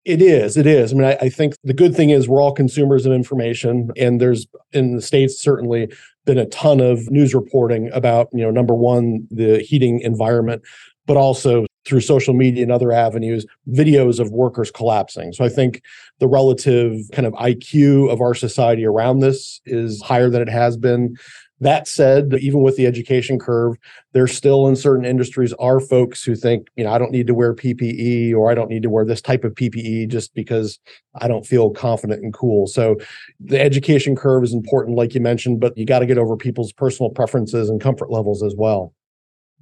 It 0.03 0.21
is. 0.21 0.57
It 0.57 0.67
is. 0.67 0.91
I 0.91 0.95
mean, 0.97 1.05
I, 1.05 1.17
I, 1.21 1.29
think 1.29 1.55
the 1.63 1.73
good 1.73 1.95
thing 1.95 2.09
is 2.09 2.27
we're 2.27 2.41
all 2.41 2.51
consumers 2.51 3.05
of 3.05 3.13
information, 3.13 3.89
and 3.95 4.19
there's 4.19 4.45
in 4.73 4.97
the 4.97 5.01
states 5.01 5.41
certainly 5.41 5.89
been 6.25 6.37
a 6.37 6.45
ton 6.47 6.81
of 6.81 7.09
news 7.09 7.33
reporting 7.33 7.89
about 7.93 8.27
you 8.33 8.43
know 8.43 8.51
number 8.51 8.73
one 8.73 9.25
the 9.31 9.59
heating 9.59 10.01
environment, 10.01 10.61
but 11.05 11.15
also 11.15 11.65
through 11.85 12.01
social 12.01 12.33
media 12.33 12.63
and 12.63 12.71
other 12.71 12.91
avenues, 12.91 13.45
videos 13.69 14.19
of 14.19 14.31
workers 14.31 14.71
collapsing. 14.71 15.33
So 15.33 15.43
I 15.43 15.49
think 15.49 15.81
the 16.19 16.27
relative 16.27 16.99
kind 17.11 17.25
of 17.25 17.33
IQ 17.33 18.11
of 18.11 18.21
our 18.21 18.33
society 18.33 18.85
around 18.85 19.19
this 19.19 19.61
is 19.65 20.01
higher 20.01 20.29
than 20.29 20.41
it 20.41 20.49
has 20.49 20.77
been. 20.77 21.17
That 21.59 21.87
said, 21.87 22.33
even 22.41 22.61
with 22.61 22.75
the 22.75 22.85
education 22.85 23.39
curve, 23.39 23.77
there 24.11 24.27
still 24.27 24.67
in 24.67 24.75
certain 24.75 25.05
industries 25.05 25.53
are 25.53 25.79
folks 25.79 26.21
who 26.21 26.35
think, 26.35 26.67
you 26.75 26.83
know, 26.83 26.91
I 26.91 26.97
don't 26.97 27.11
need 27.11 27.27
to 27.27 27.33
wear 27.33 27.55
PPE 27.55 28.33
or 28.33 28.51
I 28.51 28.53
don't 28.53 28.69
need 28.69 28.83
to 28.83 28.89
wear 28.89 29.05
this 29.05 29.21
type 29.21 29.45
of 29.45 29.53
PPE 29.53 30.09
just 30.09 30.33
because 30.33 30.77
I 31.15 31.29
don't 31.29 31.45
feel 31.45 31.69
confident 31.69 32.21
and 32.21 32.33
cool. 32.33 32.67
So 32.67 32.97
the 33.39 33.61
education 33.61 34.13
curve 34.13 34.43
is 34.43 34.53
important, 34.53 34.97
like 34.97 35.15
you 35.15 35.21
mentioned, 35.21 35.61
but 35.61 35.77
you 35.77 35.85
got 35.85 35.99
to 35.99 36.05
get 36.05 36.17
over 36.17 36.35
people's 36.35 36.73
personal 36.73 37.11
preferences 37.11 37.69
and 37.69 37.79
comfort 37.79 38.11
levels 38.11 38.43
as 38.43 38.55
well. 38.57 38.93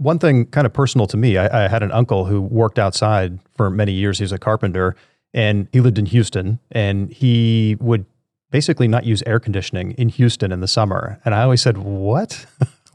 One 0.01 0.17
thing 0.17 0.47
kind 0.47 0.65
of 0.65 0.73
personal 0.73 1.05
to 1.07 1.17
me, 1.17 1.37
I, 1.37 1.65
I 1.65 1.67
had 1.67 1.83
an 1.83 1.91
uncle 1.91 2.25
who 2.25 2.41
worked 2.41 2.79
outside 2.79 3.37
for 3.55 3.69
many 3.69 3.91
years. 3.91 4.17
He 4.17 4.23
was 4.23 4.31
a 4.31 4.39
carpenter 4.39 4.95
and 5.31 5.67
he 5.71 5.79
lived 5.79 5.99
in 5.99 6.07
Houston 6.07 6.57
and 6.71 7.11
he 7.11 7.77
would 7.79 8.05
basically 8.49 8.87
not 8.87 9.05
use 9.05 9.21
air 9.27 9.39
conditioning 9.39 9.91
in 9.91 10.09
Houston 10.09 10.51
in 10.51 10.59
the 10.59 10.67
summer. 10.67 11.19
And 11.23 11.35
I 11.35 11.43
always 11.43 11.61
said, 11.61 11.77
What? 11.77 12.45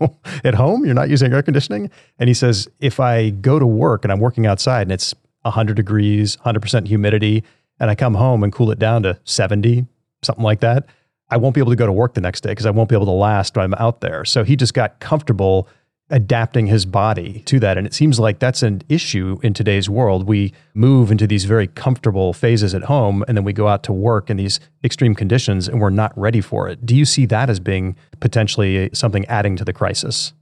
At 0.45 0.55
home, 0.55 0.85
you're 0.85 0.95
not 0.95 1.09
using 1.09 1.33
air 1.33 1.43
conditioning? 1.43 1.91
And 2.19 2.29
he 2.29 2.35
says, 2.35 2.69
If 2.81 2.99
I 2.99 3.31
go 3.31 3.61
to 3.61 3.67
work 3.67 4.05
and 4.05 4.13
I'm 4.13 4.21
working 4.21 4.45
outside 4.45 4.83
and 4.83 4.93
it's 4.93 5.15
100 5.43 5.75
degrees, 5.75 6.37
100% 6.39 6.89
humidity, 6.89 7.45
and 7.79 7.89
I 7.89 7.95
come 7.95 8.15
home 8.15 8.43
and 8.43 8.53
cool 8.53 8.73
it 8.73 8.81
down 8.81 9.05
to 9.05 9.17
70, 9.23 9.87
something 10.23 10.45
like 10.45 10.59
that, 10.61 10.87
I 11.31 11.37
won't 11.37 11.55
be 11.55 11.61
able 11.61 11.73
to 11.73 11.77
go 11.77 11.87
to 11.87 11.93
work 11.93 12.15
the 12.15 12.21
next 12.21 12.43
day 12.43 12.51
because 12.51 12.67
I 12.67 12.71
won't 12.71 12.89
be 12.89 12.97
able 12.97 13.07
to 13.07 13.13
last 13.13 13.57
when 13.57 13.65
I'm 13.65 13.75
out 13.75 14.01
there. 14.01 14.25
So 14.25 14.45
he 14.45 14.57
just 14.57 14.75
got 14.75 14.99
comfortable 15.01 15.69
adapting 16.11 16.67
his 16.67 16.87
body 16.87 17.43
to 17.47 17.59
that. 17.61 17.77
And 17.77 17.87
it 17.87 17.93
seems 17.93 18.21
like 18.21 18.39
that's 18.39 18.63
an 18.63 18.83
issue 18.89 19.39
in 19.43 19.55
today's 19.55 19.91
world. 19.91 20.27
We 20.27 20.53
move 20.75 21.11
into 21.11 21.27
these 21.27 21.45
very 21.45 21.67
comfortable 21.67 22.33
phases 22.33 22.75
at 22.75 22.85
home 22.85 23.25
and 23.27 23.37
then 23.37 23.45
we 23.45 23.53
go 23.53 23.67
out 23.67 23.83
to 23.85 23.93
work 23.93 24.31
in 24.31 24.37
these 24.37 24.61
extreme 24.85 25.15
conditions 25.15 25.67
and 25.67 25.81
we're 25.81 25.91
not 25.91 26.17
ready 26.17 26.41
for 26.41 26.69
it. 26.69 26.87
Do 26.87 26.95
you 26.95 27.05
see 27.05 27.27
that 27.27 27.51
as 27.51 27.59
being 27.59 27.97
potentially 28.21 28.91
something 28.93 29.25
adding 29.27 29.57
to 29.57 29.65
the 29.65 29.73
crisis? 29.73 30.33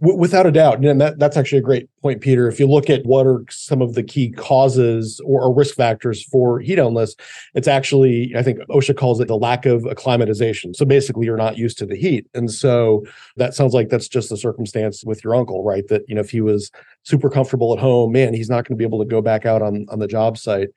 Without 0.00 0.46
a 0.46 0.50
doubt 0.50 0.82
and 0.82 1.00
that, 1.00 1.18
that's 1.18 1.36
actually 1.36 1.58
a 1.58 1.62
great 1.62 1.88
point 2.00 2.22
peter. 2.22 2.48
If 2.48 2.58
you 2.58 2.66
look 2.66 2.88
at 2.88 3.04
what 3.04 3.26
are 3.26 3.44
some 3.50 3.82
of 3.82 3.94
the 3.94 4.02
key 4.02 4.30
causes 4.30 5.20
or, 5.24 5.42
or, 5.42 5.54
risk 5.54 5.74
factors 5.74 6.24
for 6.24 6.58
heat 6.60 6.78
illness 6.78 7.14
it's 7.54 7.68
actually 7.68 8.32
i 8.34 8.42
think 8.42 8.60
osha 8.70 8.96
calls 8.96 9.20
it 9.20 9.28
the 9.28 9.36
lack 9.36 9.66
of 9.66 9.84
acclimatization. 9.86 10.72
So 10.72 10.86
basically 10.86 11.26
you're 11.26 11.36
not 11.36 11.58
used 11.58 11.76
to 11.78 11.86
the 11.86 11.96
heat. 11.96 12.26
And 12.34 12.50
so 12.50 13.04
that 13.36 13.54
sounds 13.54 13.74
like 13.74 13.90
that's 13.90 14.08
just 14.08 14.30
the 14.30 14.36
circumstance 14.36 15.04
with 15.04 15.22
your 15.22 15.34
uncle 15.34 15.62
right? 15.62 15.86
That 15.88 16.02
you 16.08 16.14
know 16.14 16.22
if 16.22 16.30
he 16.30 16.40
was 16.40 16.70
super 17.02 17.28
comfortable 17.28 17.74
at 17.74 17.78
home 17.78 18.12
man 18.12 18.32
he's 18.32 18.48
not 18.48 18.64
going 18.66 18.76
to 18.76 18.82
be 18.82 18.84
able 18.84 19.00
to 19.00 19.08
go 19.08 19.20
back 19.20 19.44
out 19.44 19.60
on 19.60 19.86
on 19.90 19.98
the 19.98 20.06
job 20.06 20.38
site. 20.38 20.68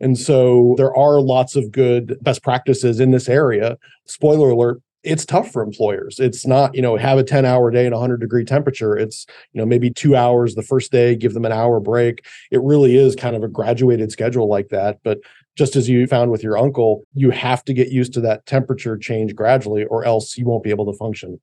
And 0.00 0.18
so 0.18 0.74
there 0.78 0.94
are 0.96 1.20
lots 1.20 1.54
of 1.56 1.70
good 1.70 2.18
best 2.22 2.42
practices 2.42 2.98
in 2.98 3.12
this 3.12 3.28
area. 3.28 3.78
Spoiler 4.06 4.50
alert 4.50 4.82
it's 5.04 5.26
tough 5.26 5.50
for 5.50 5.62
employers. 5.62 6.20
It's 6.20 6.46
not, 6.46 6.74
you 6.74 6.82
know, 6.82 6.96
have 6.96 7.18
a 7.18 7.24
10 7.24 7.44
hour 7.44 7.70
day 7.70 7.86
in 7.86 7.92
100 7.92 8.20
degree 8.20 8.44
temperature. 8.44 8.96
It's, 8.96 9.26
you 9.52 9.60
know, 9.60 9.66
maybe 9.66 9.90
two 9.90 10.14
hours 10.14 10.54
the 10.54 10.62
first 10.62 10.92
day, 10.92 11.16
give 11.16 11.34
them 11.34 11.44
an 11.44 11.52
hour 11.52 11.80
break. 11.80 12.24
It 12.50 12.60
really 12.62 12.96
is 12.96 13.16
kind 13.16 13.34
of 13.34 13.42
a 13.42 13.48
graduated 13.48 14.12
schedule 14.12 14.48
like 14.48 14.68
that. 14.68 14.98
But 15.02 15.18
just 15.56 15.76
as 15.76 15.88
you 15.88 16.06
found 16.06 16.30
with 16.30 16.42
your 16.42 16.56
uncle, 16.56 17.04
you 17.14 17.30
have 17.30 17.64
to 17.64 17.74
get 17.74 17.88
used 17.88 18.14
to 18.14 18.20
that 18.22 18.46
temperature 18.46 18.96
change 18.96 19.34
gradually, 19.34 19.84
or 19.84 20.04
else 20.04 20.38
you 20.38 20.46
won't 20.46 20.62
be 20.62 20.70
able 20.70 20.90
to 20.90 20.96
function. 20.96 21.40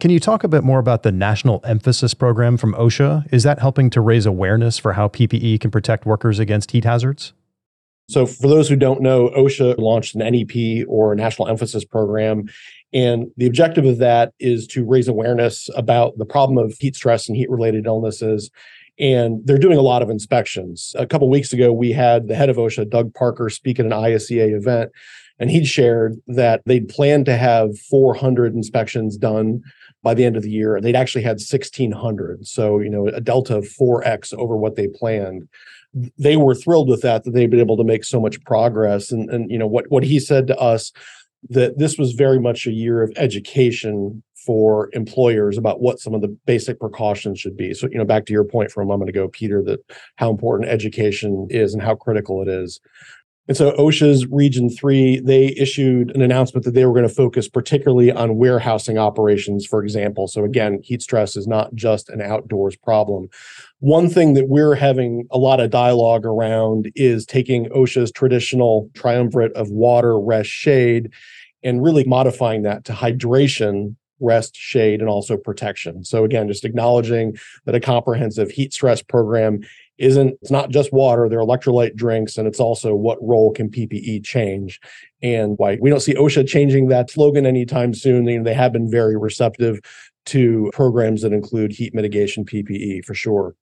Can 0.00 0.10
you 0.10 0.18
talk 0.18 0.42
a 0.42 0.48
bit 0.48 0.64
more 0.64 0.78
about 0.78 1.02
the 1.02 1.12
National 1.12 1.60
Emphasis 1.64 2.14
Program 2.14 2.56
from 2.56 2.74
OSHA? 2.74 3.32
Is 3.32 3.42
that 3.44 3.60
helping 3.60 3.90
to 3.90 4.00
raise 4.00 4.26
awareness 4.26 4.78
for 4.78 4.94
how 4.94 5.08
PPE 5.08 5.60
can 5.60 5.70
protect 5.70 6.06
workers 6.06 6.38
against 6.38 6.70
heat 6.70 6.84
hazards? 6.84 7.34
So, 8.08 8.26
for 8.26 8.48
those 8.48 8.68
who 8.68 8.74
don't 8.74 9.00
know, 9.00 9.28
OSHA 9.30 9.78
launched 9.78 10.16
an 10.16 10.20
NEP 10.20 10.86
or 10.88 11.14
National 11.14 11.48
Emphasis 11.48 11.84
Program. 11.84 12.46
And 12.92 13.30
the 13.36 13.46
objective 13.46 13.84
of 13.84 13.98
that 13.98 14.32
is 14.38 14.66
to 14.68 14.84
raise 14.84 15.08
awareness 15.08 15.70
about 15.76 16.18
the 16.18 16.26
problem 16.26 16.58
of 16.58 16.76
heat 16.78 16.94
stress 16.94 17.28
and 17.28 17.36
heat 17.36 17.50
related 17.50 17.86
illnesses. 17.86 18.50
And 18.98 19.40
they're 19.46 19.58
doing 19.58 19.78
a 19.78 19.82
lot 19.82 20.02
of 20.02 20.10
inspections. 20.10 20.94
A 20.98 21.06
couple 21.06 21.28
weeks 21.30 21.52
ago, 21.52 21.72
we 21.72 21.92
had 21.92 22.28
the 22.28 22.34
head 22.34 22.50
of 22.50 22.56
OSHA, 22.56 22.90
Doug 22.90 23.14
Parker, 23.14 23.48
speak 23.48 23.80
at 23.80 23.86
an 23.86 23.92
ISEA 23.92 24.54
event. 24.54 24.90
And 25.38 25.50
he'd 25.50 25.66
shared 25.66 26.20
that 26.28 26.62
they'd 26.66 26.88
planned 26.88 27.24
to 27.26 27.36
have 27.36 27.76
400 27.78 28.54
inspections 28.54 29.16
done 29.16 29.62
by 30.02 30.14
the 30.14 30.24
end 30.24 30.36
of 30.36 30.42
the 30.42 30.50
year. 30.50 30.80
They'd 30.80 30.94
actually 30.94 31.22
had 31.22 31.40
1,600. 31.40 32.46
So, 32.46 32.78
you 32.80 32.90
know, 32.90 33.08
a 33.08 33.20
delta 33.20 33.56
of 33.56 33.64
4x 33.64 34.34
over 34.34 34.56
what 34.56 34.76
they 34.76 34.88
planned 34.88 35.48
they 36.18 36.36
were 36.36 36.54
thrilled 36.54 36.88
with 36.88 37.02
that 37.02 37.24
that 37.24 37.32
they'd 37.32 37.50
been 37.50 37.60
able 37.60 37.76
to 37.76 37.84
make 37.84 38.04
so 38.04 38.20
much 38.20 38.42
progress 38.44 39.12
and 39.12 39.28
and 39.30 39.50
you 39.50 39.58
know 39.58 39.66
what 39.66 39.84
what 39.90 40.02
he 40.02 40.18
said 40.18 40.46
to 40.46 40.58
us 40.58 40.92
that 41.50 41.78
this 41.78 41.98
was 41.98 42.12
very 42.12 42.40
much 42.40 42.66
a 42.66 42.72
year 42.72 43.02
of 43.02 43.12
education 43.16 44.22
for 44.44 44.88
employers 44.92 45.56
about 45.56 45.80
what 45.80 46.00
some 46.00 46.14
of 46.14 46.20
the 46.20 46.36
basic 46.46 46.80
precautions 46.80 47.38
should 47.38 47.56
be. 47.56 47.74
So, 47.74 47.88
you 47.90 47.98
know, 47.98 48.04
back 48.04 48.26
to 48.26 48.32
your 48.32 48.44
point 48.44 48.70
from 48.70 48.84
a 48.84 48.86
moment 48.86 49.08
ago, 49.08 49.28
Peter, 49.28 49.62
that 49.64 49.80
how 50.16 50.30
important 50.30 50.68
education 50.68 51.46
is 51.50 51.74
and 51.74 51.82
how 51.82 51.94
critical 51.94 52.42
it 52.42 52.48
is. 52.48 52.80
And 53.48 53.56
so 53.56 53.72
OSHA's 53.72 54.26
Region 54.28 54.70
3, 54.70 55.20
they 55.20 55.48
issued 55.58 56.14
an 56.14 56.22
announcement 56.22 56.64
that 56.64 56.74
they 56.74 56.86
were 56.86 56.92
going 56.92 57.08
to 57.08 57.14
focus 57.14 57.48
particularly 57.48 58.12
on 58.12 58.36
warehousing 58.36 58.98
operations, 58.98 59.66
for 59.66 59.82
example. 59.82 60.28
So 60.28 60.44
again, 60.44 60.78
heat 60.84 61.02
stress 61.02 61.34
is 61.36 61.48
not 61.48 61.74
just 61.74 62.08
an 62.08 62.20
outdoors 62.20 62.76
problem. 62.76 63.28
One 63.80 64.08
thing 64.08 64.34
that 64.34 64.48
we're 64.48 64.76
having 64.76 65.26
a 65.32 65.38
lot 65.38 65.58
of 65.58 65.70
dialogue 65.70 66.24
around 66.24 66.92
is 66.94 67.26
taking 67.26 67.66
OSHA's 67.70 68.12
traditional 68.12 68.88
triumvirate 68.94 69.52
of 69.54 69.70
water, 69.70 70.20
rest, 70.20 70.50
shade, 70.50 71.10
and 71.64 71.82
really 71.82 72.04
modifying 72.04 72.62
that 72.62 72.84
to 72.84 72.92
hydration, 72.92 73.96
rest, 74.20 74.54
shade, 74.54 75.00
and 75.00 75.08
also 75.08 75.36
protection. 75.36 76.04
So 76.04 76.24
again, 76.24 76.46
just 76.46 76.64
acknowledging 76.64 77.36
that 77.64 77.74
a 77.74 77.80
comprehensive 77.80 78.52
heat 78.52 78.72
stress 78.72 79.02
program 79.02 79.62
isn't 80.02 80.36
it's 80.42 80.50
not 80.50 80.70
just 80.70 80.92
water 80.92 81.28
they're 81.28 81.38
electrolyte 81.38 81.94
drinks 81.94 82.36
and 82.36 82.48
it's 82.48 82.58
also 82.58 82.94
what 82.94 83.18
role 83.22 83.52
can 83.52 83.70
ppe 83.70 84.22
change. 84.24 84.80
And 85.22 85.56
why 85.56 85.78
we 85.80 85.88
don't 85.88 86.00
see 86.00 86.14
osha 86.14 86.46
changing 86.46 86.88
that 86.88 87.10
slogan 87.10 87.46
anytime 87.46 87.94
soon. 87.94 88.24
They, 88.24 88.38
they 88.38 88.54
have 88.54 88.72
been 88.72 88.90
very 88.90 89.16
receptive 89.16 89.80
to 90.26 90.70
programs 90.72 91.22
that 91.22 91.32
include 91.32 91.72
heat 91.72 91.94
mitigation 91.94 92.44
ppe 92.44 93.04
for 93.04 93.14
sure 93.14 93.54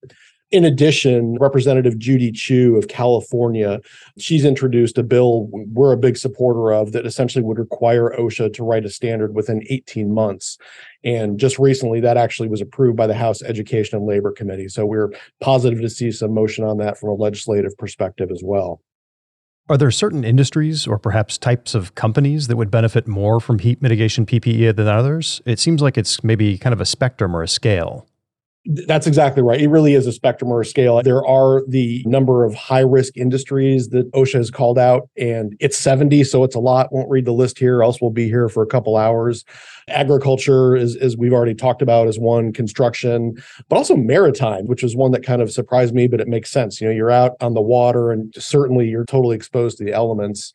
in 0.50 0.64
addition, 0.64 1.37
Representative 1.38 1.97
Judy 1.99 2.33
Chu 2.33 2.76
of 2.76 2.88
California, 2.88 3.80
she's 4.19 4.45
introduced 4.45 4.99
a 4.99 5.02
bill 5.02 5.49
we're 5.52 5.92
a 5.92 5.97
big 5.97 6.16
supporter 6.16 6.73
of 6.73 6.92
that 6.92 7.07
essentially 7.07 7.45
would 7.45 7.59
require 7.59 8.14
OSHA 8.19 8.52
to 8.54 8.64
write 8.64 8.85
a 8.85 8.90
standard 8.90 9.35
within 9.35 9.62
18 9.69 10.12
months. 10.12 10.59
And 11.04 11.38
just 11.38 11.59
recently, 11.59 12.00
that 12.00 12.16
actually 12.16 12.49
was 12.49 12.61
approved 12.61 12.97
by 12.97 13.07
the 13.07 13.14
House 13.14 13.42
Education 13.42 13.99
and 13.99 14.07
Labor 14.07 14.33
Committee. 14.33 14.69
So 14.69 14.87
we're 14.87 15.12
positive 15.40 15.80
to 15.80 15.88
see 15.88 16.11
some 16.11 16.35
motion 16.35 16.64
on 16.64 16.78
that 16.78 16.99
from 16.99 17.11
a 17.11 17.14
legislative 17.14 17.76
perspective 17.78 18.30
as 18.30 18.42
well. 18.45 18.83
Are 19.69 19.78
there 19.78 19.92
certain 19.92 20.25
industries 20.25 20.88
or 20.88 20.99
perhaps 20.99 21.38
types 21.38 21.76
of 21.76 21.95
companies 21.95 22.49
that 22.49 22.57
would 22.57 22.73
benefit 22.73 23.07
more 23.07 23.38
from 23.38 23.61
heat 23.61 23.80
mitigation 23.80 24.26
PPE 24.26 24.75
than 24.75 24.88
others? 24.88 25.40
It 25.47 25.61
seems 25.61 25.80
like 25.80 25.97
it's 25.97 26.25
maybe 26.25 26.59
kind 26.59 26.73
of 26.73 26.80
a 26.80 26.85
spectrum 26.85 27.37
or 27.37 27.45
a 27.45 27.49
scale. 27.49 28.09
That's 28.67 29.07
exactly 29.07 29.43
right. 29.43 29.59
It 29.59 29.69
really 29.69 29.95
is 29.95 30.07
a 30.07 30.12
spectrum 30.12 30.52
or 30.52 30.61
a 30.61 30.67
scale. 30.67 31.00
There 31.02 31.26
are 31.26 31.62
the 31.67 32.05
number 32.07 32.45
of 32.45 32.55
high 32.55 32.81
risk 32.81 33.17
industries 33.17 33.88
that 33.88 34.11
OSHA 34.12 34.35
has 34.35 34.50
called 34.50 34.79
out, 34.79 35.09
and 35.17 35.57
it's 35.61 35.79
70, 35.79 36.25
so 36.25 36.45
it's 36.45 36.55
a 36.55 36.61
lot. 36.61 36.93
Won't 36.93 37.09
read 37.09 37.25
the 37.25 37.33
list 37.33 37.59
here, 37.59 37.83
else 37.83 38.02
we'll 38.02 38.11
be 38.11 38.26
here 38.26 38.50
for 38.50 38.62
a 38.62 38.67
couple 38.67 38.99
hours. 38.99 39.47
Agriculture, 39.88 40.76
is, 40.76 40.95
as 40.97 41.17
we've 41.17 41.33
already 41.33 41.55
talked 41.55 41.81
about, 41.81 42.07
is 42.07 42.19
one, 42.19 42.52
construction, 42.52 43.35
but 43.71 43.76
also 43.76 43.97
maritime, 43.97 44.67
which 44.67 44.85
is 44.85 44.95
one 44.95 45.12
that 45.12 45.25
kind 45.25 45.40
of 45.40 45.50
surprised 45.50 45.95
me, 45.95 46.07
but 46.07 46.21
it 46.21 46.29
makes 46.29 46.50
sense. 46.50 46.83
You 46.83 46.88
know, 46.88 46.95
you're 46.95 47.11
out 47.11 47.37
on 47.40 47.55
the 47.55 47.62
water 47.62 48.12
and 48.12 48.35
certainly 48.37 48.88
you're 48.88 49.07
totally 49.07 49.37
exposed 49.37 49.79
to 49.79 49.85
the 49.85 49.93
elements. 49.93 50.52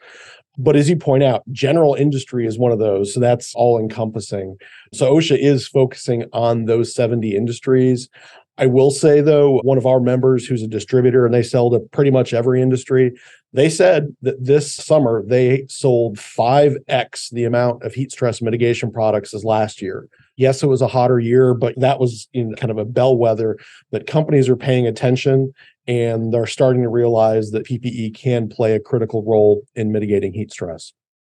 But 0.57 0.75
as 0.75 0.89
you 0.89 0.95
point 0.95 1.24
out, 1.24 1.43
general 1.51 1.95
industry 1.95 2.45
is 2.45 2.57
one 2.57 2.71
of 2.71 2.79
those. 2.79 3.13
So 3.13 3.19
that's 3.19 3.53
all 3.55 3.79
encompassing. 3.79 4.57
So 4.93 5.13
OSHA 5.13 5.38
is 5.39 5.67
focusing 5.67 6.25
on 6.33 6.65
those 6.65 6.93
70 6.93 7.35
industries. 7.35 8.09
I 8.57 8.67
will 8.67 8.91
say, 8.91 9.19
though, 9.19 9.59
one 9.63 9.77
of 9.77 9.85
our 9.85 10.00
members 10.00 10.45
who's 10.45 10.63
a 10.63 10.67
distributor 10.67 11.25
and 11.25 11.33
they 11.33 11.43
sell 11.43 11.69
to 11.71 11.79
pretty 11.79 12.12
much 12.12 12.33
every 12.33 12.62
industry, 12.62 13.12
they 13.51 13.69
said 13.69 14.15
that 14.21 14.43
this 14.43 14.74
summer 14.74 15.24
they 15.25 15.65
sold 15.67 16.17
5x 16.17 17.31
the 17.31 17.43
amount 17.43 17.83
of 17.83 17.93
heat 17.93 18.12
stress 18.12 18.41
mitigation 18.41 18.91
products 18.91 19.33
as 19.33 19.43
last 19.43 19.81
year. 19.81 20.07
Yes, 20.38 20.63
it 20.63 20.67
was 20.67 20.81
a 20.81 20.88
hotter 20.88 21.19
year, 21.19 21.53
but 21.53 21.77
that 21.79 22.00
was 22.00 22.29
in 22.33 22.55
kind 22.55 22.71
of 22.71 22.77
a 22.77 22.85
bellwether 22.85 23.57
that 23.91 24.07
companies 24.07 24.50
are 24.50 24.57
paying 24.57 24.88
attention 24.88 25.53
and 25.87 26.33
they're 26.33 26.45
starting 26.45 26.81
to 26.81 26.89
realize 26.89 27.51
that 27.51 27.65
PPE 27.65 28.15
can 28.15 28.47
play 28.47 28.73
a 28.73 28.79
critical 28.79 29.23
role 29.23 29.63
in 29.75 29.91
mitigating 29.91 30.33
heat 30.33 30.51
stress. 30.51 30.93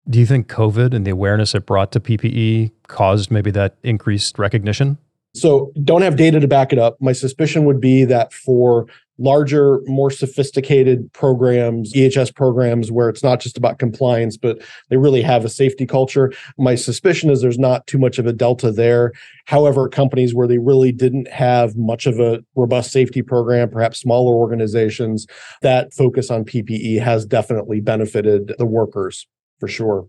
Do 0.09 0.19
you 0.19 0.25
think 0.25 0.47
COVID 0.47 0.93
and 0.93 1.05
the 1.05 1.11
awareness 1.11 1.53
it 1.53 1.65
brought 1.65 1.91
to 1.91 1.99
PPE 1.99 2.71
caused 2.87 3.31
maybe 3.31 3.51
that 3.51 3.77
increased 3.83 4.39
recognition? 4.39 4.97
So, 5.33 5.71
don't 5.81 6.01
have 6.01 6.17
data 6.17 6.41
to 6.41 6.47
back 6.47 6.73
it 6.73 6.79
up. 6.79 6.97
My 6.99 7.13
suspicion 7.13 7.63
would 7.63 7.79
be 7.79 8.03
that 8.03 8.33
for 8.33 8.87
larger, 9.21 9.79
more 9.85 10.09
sophisticated 10.09 11.11
programs, 11.13 11.93
EHS 11.93 12.33
programs, 12.33 12.91
where 12.91 13.09
it's 13.09 13.23
not 13.23 13.39
just 13.39 13.57
about 13.57 13.79
compliance, 13.79 14.37
but 14.37 14.61
they 14.89 14.97
really 14.97 15.21
have 15.21 15.45
a 15.45 15.49
safety 15.49 15.85
culture. 15.85 16.31
My 16.57 16.75
suspicion 16.75 17.29
is 17.29 17.41
there's 17.41 17.59
not 17.59 17.85
too 17.87 17.97
much 17.97 18.17
of 18.17 18.25
a 18.25 18.33
delta 18.33 18.71
there. 18.71 19.11
However, 19.45 19.87
companies 19.87 20.33
where 20.33 20.47
they 20.47 20.57
really 20.57 20.91
didn't 20.91 21.27
have 21.27 21.75
much 21.75 22.05
of 22.05 22.19
a 22.19 22.43
robust 22.55 22.91
safety 22.91 23.21
program, 23.21 23.69
perhaps 23.69 23.99
smaller 23.99 24.33
organizations, 24.33 25.27
that 25.61 25.93
focus 25.93 26.31
on 26.31 26.43
PPE 26.43 27.01
has 27.01 27.25
definitely 27.25 27.79
benefited 27.79 28.53
the 28.57 28.65
workers 28.65 29.27
for 29.59 29.67
sure. 29.67 30.07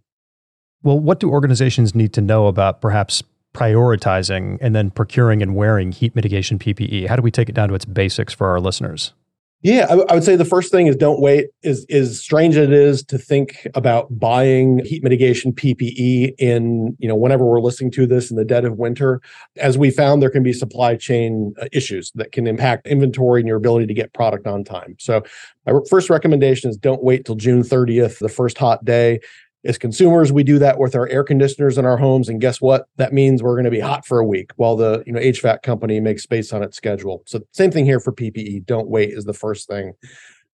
Well, 0.83 0.99
what 0.99 1.21
do 1.21 1.31
organizations 1.31 1.95
need 1.95 2.13
to 2.15 2.21
know 2.21 2.49
about 2.49 2.81
perhaps 2.81 3.23
prioritizing 3.53 4.59
and 4.61 4.75
then 4.75 4.91
procuring 4.91 5.43
and 5.43 5.55
wearing 5.55 5.93
heat 5.93 6.15
mitigation 6.15 6.59
PPE? 6.59 7.09
How 7.09 7.17
do 7.17 7.23
we 7.23 7.31
take 7.31 7.49
it 7.49 7.55
down 7.55 7.69
to 7.69 7.75
its 7.75 7.85
basics 7.85 8.33
for 8.33 8.49
our 8.49 8.61
listeners? 8.61 9.13
Yeah, 9.63 9.87
I, 9.89 10.15
would 10.15 10.25
say 10.25 10.35
the 10.35 10.45
first 10.45 10.73
thing 10.73 10.89
is 10.89 10.97
don't 10.97 11.21
wait. 11.21 11.47
Is 11.63 11.87
is 11.89 12.21
strange 12.21 12.57
as 12.57 12.67
it 12.67 12.73
is 12.73 13.05
to 13.05 13.17
think 13.17 13.69
about 13.77 14.19
buying 14.19 14.85
heat 14.85 15.05
mitigation 15.05 15.53
PPE 15.53 16.35
in 16.39 16.97
you 16.99 17.07
know 17.07 17.15
whenever 17.15 17.47
we're 17.47 17.61
listening 17.61 17.93
to 17.93 18.05
this 18.05 18.29
in 18.29 18.37
the 18.37 18.45
dead 18.45 18.65
of 18.65 18.77
winter. 18.77 19.21
As 19.59 19.79
we 19.79 19.93
found, 19.93 20.21
there 20.21 20.31
can 20.31 20.43
be 20.43 20.53
supply 20.53 20.97
chain 20.97 21.55
uh, 21.63 21.67
issues 21.71 22.11
that 22.17 22.33
can 22.33 22.49
impact 22.49 22.89
inventory 22.89 23.41
and 23.41 23.47
your 23.47 23.57
ability 23.57 23.87
to 23.87 23.95
get 23.95 24.13
product 24.15 24.49
on 24.49 24.65
time. 24.65 24.97
So, 24.99 25.23
my 25.65 25.79
first 25.89 26.11
recommendation 26.11 26.69
is 26.69 26.77
don't 26.77 27.05
wait 27.05 27.25
till 27.25 27.37
June 27.37 27.63
30th, 27.63 28.19
the 28.19 28.29
first 28.29 28.59
hot 28.59 28.85
day. 28.85 29.21
As 29.65 29.79
consumers, 29.79 30.33
we 30.33 30.43
do 30.43 30.59
that 30.59 30.79
with 30.79 30.97
our 30.97 31.09
air 31.09 31.23
conditioners 31.23 31.79
in 31.79 31.85
our 31.85 31.97
homes, 31.97 32.29
and 32.29 32.41
guess 32.41 32.61
what? 32.61 32.87
That 32.97 33.13
means 33.13 33.43
we're 33.43 33.55
going 33.55 33.65
to 33.65 33.71
be 33.71 33.81
hot 33.81 34.05
for 34.05 34.19
a 34.19 34.27
week 34.27 34.51
while 34.57 34.75
the 34.75 35.05
you 35.07 35.13
know 35.13 35.21
HVAC 35.21 35.63
company 35.63 36.01
makes 36.01 36.23
space 36.23 36.53
on 36.53 36.63
its 36.63 36.77
schedule. 36.77 37.23
So 37.27 37.41
same 37.53 37.71
thing 37.71 37.85
here 37.85 38.01
for 38.01 38.13
PPE. 38.13 38.67
Don't 38.67 38.89
wait 38.89 39.11
is 39.11 39.25
the 39.25 39.33
first 39.33 39.69
thing. 39.69 39.93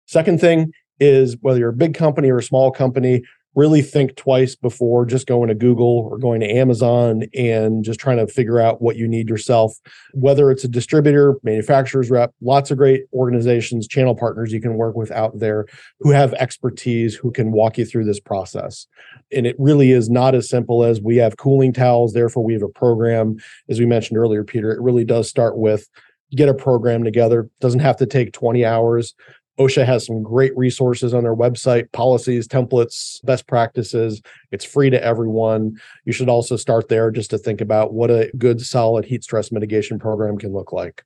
Second 0.07 0.41
thing 0.41 0.73
is 1.01 1.37
whether 1.41 1.59
you're 1.59 1.71
a 1.71 1.75
big 1.75 1.95
company 1.95 2.29
or 2.29 2.39
a 2.39 2.43
small 2.43 2.71
company, 2.71 3.23
really 3.59 3.83
think 3.83 4.15
twice 4.15 4.55
before 4.55 5.05
just 5.05 5.27
going 5.27 5.49
to 5.49 5.55
Google 5.55 6.09
or 6.09 6.17
going 6.17 6.39
to 6.41 6.49
Amazon 6.49 7.25
and 7.35 7.83
just 7.85 7.99
trying 7.99 8.19
to 8.19 8.33
figure 8.33 8.61
out 8.61 8.81
what 8.81 8.95
you 8.95 9.09
need 9.09 9.29
yourself. 9.29 9.75
Whether 10.15 10.53
it's 10.53 10.63
a 10.63 10.69
distributor, 10.69 11.35
manufacturer's 11.43 12.09
rep, 12.09 12.33
lots 12.41 12.71
of 12.71 12.79
great 12.79 13.07
organizations, 13.13 13.89
channel 13.89 14.15
partners 14.15 14.53
you 14.53 14.61
can 14.61 14.75
work 14.75 14.95
with 14.95 15.11
out 15.11 15.41
there 15.41 15.67
who 15.99 16.13
have 16.13 16.33
expertise 16.35 17.17
who 17.17 17.33
can 17.33 17.51
walk 17.51 17.79
you 17.79 17.85
through 17.85 18.05
this 18.05 18.21
process. 18.21 18.87
And 19.33 19.45
it 19.45 19.57
really 19.59 19.91
is 19.91 20.09
not 20.09 20.37
as 20.37 20.49
simple 20.49 20.85
as 20.85 21.01
we 21.01 21.17
have 21.17 21.37
cooling 21.37 21.73
towels, 21.73 22.13
therefore 22.13 22.45
we 22.45 22.53
have 22.53 22.63
a 22.63 22.69
program. 22.69 23.39
As 23.69 23.81
we 23.81 23.87
mentioned 23.87 24.19
earlier, 24.19 24.45
Peter, 24.45 24.71
it 24.71 24.81
really 24.81 25.05
does 25.05 25.29
start 25.29 25.59
with 25.59 25.85
get 26.35 26.49
a 26.49 26.55
program 26.55 27.05
together. 27.05 27.49
Doesn't 27.61 27.81
have 27.81 27.97
to 27.97 28.07
take 28.07 28.33
20 28.33 28.65
hours. 28.65 29.15
OSHA 29.59 29.85
has 29.85 30.07
some 30.07 30.23
great 30.23 30.57
resources 30.57 31.13
on 31.13 31.25
their 31.25 31.35
website, 31.35 31.91
policies, 31.93 32.47
templates, 32.47 33.25
best 33.25 33.47
practices. 33.47 34.23
It's 34.53 34.65
free 34.65 34.91
to 34.91 35.03
everyone. 35.03 35.79
You 36.05 36.13
should 36.13 36.29
also 36.29 36.57
start 36.57 36.89
there 36.89 37.11
just 37.11 37.31
to 37.31 37.39
think 37.39 37.61
about 37.61 37.93
what 37.93 38.11
a 38.11 38.31
good, 38.39 38.61
solid 38.61 39.05
heat 39.05 39.25
stress 39.25 39.51
mitigation 39.51 39.99
program 39.99 40.39
can 40.39 40.53
look 40.53 40.73
like. 40.73 41.05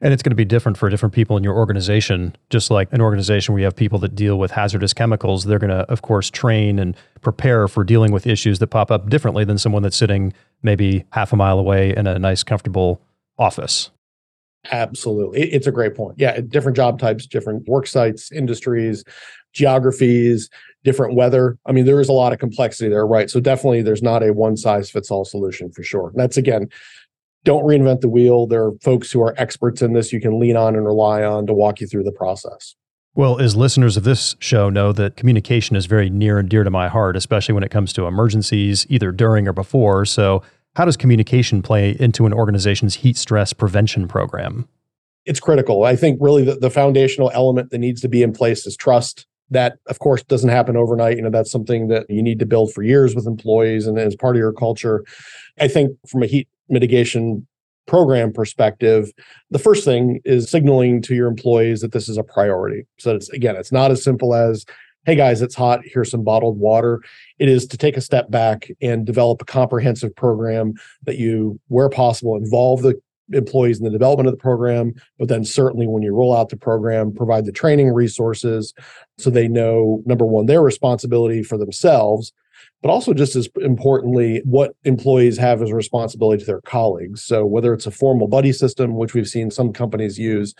And 0.00 0.12
it's 0.12 0.22
going 0.22 0.32
to 0.32 0.36
be 0.36 0.44
different 0.44 0.76
for 0.76 0.90
different 0.90 1.14
people 1.14 1.36
in 1.36 1.44
your 1.44 1.54
organization. 1.54 2.34
Just 2.50 2.70
like 2.70 2.92
an 2.92 3.00
organization 3.00 3.54
where 3.54 3.60
you 3.60 3.64
have 3.64 3.76
people 3.76 3.98
that 4.00 4.14
deal 4.14 4.38
with 4.38 4.50
hazardous 4.50 4.92
chemicals, 4.92 5.44
they're 5.44 5.58
going 5.58 5.70
to, 5.70 5.88
of 5.90 6.02
course, 6.02 6.30
train 6.30 6.78
and 6.78 6.96
prepare 7.20 7.68
for 7.68 7.84
dealing 7.84 8.12
with 8.12 8.26
issues 8.26 8.58
that 8.58 8.66
pop 8.68 8.90
up 8.90 9.08
differently 9.08 9.44
than 9.44 9.56
someone 9.56 9.82
that's 9.82 9.96
sitting 9.96 10.32
maybe 10.62 11.04
half 11.10 11.32
a 11.32 11.36
mile 11.36 11.58
away 11.58 11.94
in 11.96 12.06
a 12.06 12.18
nice, 12.18 12.42
comfortable 12.42 13.00
office. 13.38 13.90
Absolutely. 14.70 15.52
It's 15.52 15.66
a 15.66 15.72
great 15.72 15.94
point. 15.94 16.18
Yeah, 16.18 16.40
different 16.40 16.76
job 16.76 16.98
types, 16.98 17.26
different 17.26 17.68
work 17.68 17.86
sites, 17.86 18.32
industries, 18.32 19.04
geographies, 19.52 20.48
different 20.84 21.14
weather. 21.14 21.58
I 21.66 21.72
mean, 21.72 21.84
there 21.84 22.00
is 22.00 22.08
a 22.08 22.12
lot 22.12 22.32
of 22.32 22.38
complexity 22.38 22.88
there, 22.88 23.06
right? 23.06 23.30
So 23.30 23.40
definitely 23.40 23.82
there's 23.82 24.02
not 24.02 24.22
a 24.22 24.32
one 24.32 24.56
size 24.56 24.90
fits 24.90 25.10
all 25.10 25.24
solution 25.24 25.70
for 25.70 25.82
sure. 25.82 26.08
And 26.08 26.18
that's 26.18 26.36
again, 26.36 26.68
don't 27.44 27.64
reinvent 27.64 28.00
the 28.00 28.08
wheel. 28.08 28.46
There 28.46 28.64
are 28.64 28.72
folks 28.82 29.12
who 29.12 29.20
are 29.22 29.34
experts 29.36 29.82
in 29.82 29.92
this 29.92 30.12
you 30.12 30.20
can 30.20 30.40
lean 30.40 30.56
on 30.56 30.74
and 30.74 30.84
rely 30.84 31.22
on 31.22 31.46
to 31.46 31.54
walk 31.54 31.80
you 31.80 31.86
through 31.86 32.04
the 32.04 32.12
process. 32.12 32.74
Well, 33.16 33.38
as 33.38 33.54
listeners 33.54 33.96
of 33.96 34.02
this 34.02 34.34
show 34.40 34.70
know 34.70 34.92
that 34.92 35.16
communication 35.16 35.76
is 35.76 35.86
very 35.86 36.10
near 36.10 36.38
and 36.38 36.48
dear 36.48 36.64
to 36.64 36.70
my 36.70 36.88
heart, 36.88 37.16
especially 37.16 37.52
when 37.52 37.62
it 37.62 37.70
comes 37.70 37.92
to 37.92 38.06
emergencies, 38.06 38.86
either 38.88 39.12
during 39.12 39.46
or 39.46 39.52
before. 39.52 40.04
So 40.04 40.42
how 40.76 40.84
does 40.84 40.96
communication 40.96 41.62
play 41.62 41.96
into 41.98 42.26
an 42.26 42.32
organization's 42.32 42.96
heat 42.96 43.16
stress 43.16 43.52
prevention 43.52 44.08
program? 44.08 44.68
It's 45.24 45.40
critical. 45.40 45.84
I 45.84 45.96
think 45.96 46.18
really 46.20 46.44
the, 46.44 46.56
the 46.56 46.70
foundational 46.70 47.30
element 47.32 47.70
that 47.70 47.78
needs 47.78 48.00
to 48.02 48.08
be 48.08 48.22
in 48.22 48.32
place 48.32 48.66
is 48.66 48.76
trust. 48.76 49.26
That, 49.50 49.76
of 49.86 49.98
course, 49.98 50.22
doesn't 50.22 50.50
happen 50.50 50.76
overnight. 50.76 51.16
You 51.16 51.22
know, 51.22 51.30
that's 51.30 51.50
something 51.50 51.88
that 51.88 52.06
you 52.08 52.22
need 52.22 52.38
to 52.40 52.46
build 52.46 52.72
for 52.72 52.82
years 52.82 53.14
with 53.14 53.26
employees 53.26 53.86
and 53.86 53.98
as 53.98 54.16
part 54.16 54.36
of 54.36 54.40
your 54.40 54.52
culture. 54.52 55.04
I 55.60 55.68
think 55.68 55.96
from 56.08 56.22
a 56.22 56.26
heat 56.26 56.48
mitigation 56.68 57.46
program 57.86 58.32
perspective, 58.32 59.12
the 59.50 59.58
first 59.58 59.84
thing 59.84 60.20
is 60.24 60.50
signaling 60.50 61.02
to 61.02 61.14
your 61.14 61.28
employees 61.28 61.82
that 61.82 61.92
this 61.92 62.08
is 62.08 62.16
a 62.16 62.22
priority. 62.22 62.86
So 62.98 63.14
it's 63.14 63.28
again, 63.30 63.56
it's 63.56 63.72
not 63.72 63.90
as 63.90 64.02
simple 64.02 64.34
as, 64.34 64.64
hey 65.06 65.14
guys, 65.14 65.42
it's 65.42 65.54
hot, 65.54 65.80
here's 65.84 66.10
some 66.10 66.24
bottled 66.24 66.58
water. 66.58 67.02
It 67.38 67.48
is 67.48 67.66
to 67.66 67.76
take 67.76 67.96
a 67.96 68.00
step 68.00 68.30
back 68.30 68.70
and 68.80 69.04
develop 69.04 69.42
a 69.42 69.44
comprehensive 69.44 70.16
program 70.16 70.74
that 71.02 71.18
you, 71.18 71.60
where 71.68 71.90
possible, 71.90 72.36
involve 72.36 72.82
the 72.82 72.98
employees 73.32 73.78
in 73.78 73.84
the 73.84 73.90
development 73.90 74.28
of 74.28 74.32
the 74.32 74.40
program, 74.40 74.94
but 75.18 75.28
then 75.28 75.44
certainly 75.44 75.86
when 75.86 76.02
you 76.02 76.14
roll 76.14 76.34
out 76.34 76.48
the 76.48 76.56
program, 76.56 77.12
provide 77.12 77.44
the 77.44 77.52
training 77.52 77.92
resources 77.92 78.72
so 79.18 79.28
they 79.28 79.48
know 79.48 80.02
number 80.06 80.24
one, 80.24 80.46
their 80.46 80.62
responsibility 80.62 81.42
for 81.42 81.58
themselves, 81.58 82.32
but 82.82 82.90
also 82.90 83.12
just 83.12 83.36
as 83.36 83.48
importantly, 83.60 84.40
what 84.44 84.74
employees 84.84 85.36
have 85.36 85.60
as 85.60 85.70
a 85.70 85.74
responsibility 85.74 86.40
to 86.40 86.46
their 86.46 86.62
colleagues. 86.62 87.22
So 87.22 87.44
whether 87.44 87.74
it's 87.74 87.86
a 87.86 87.90
formal 87.90 88.28
buddy 88.28 88.52
system, 88.52 88.96
which 88.96 89.12
we've 89.12 89.28
seen 89.28 89.50
some 89.50 89.72
companies 89.72 90.18
use, 90.18 90.54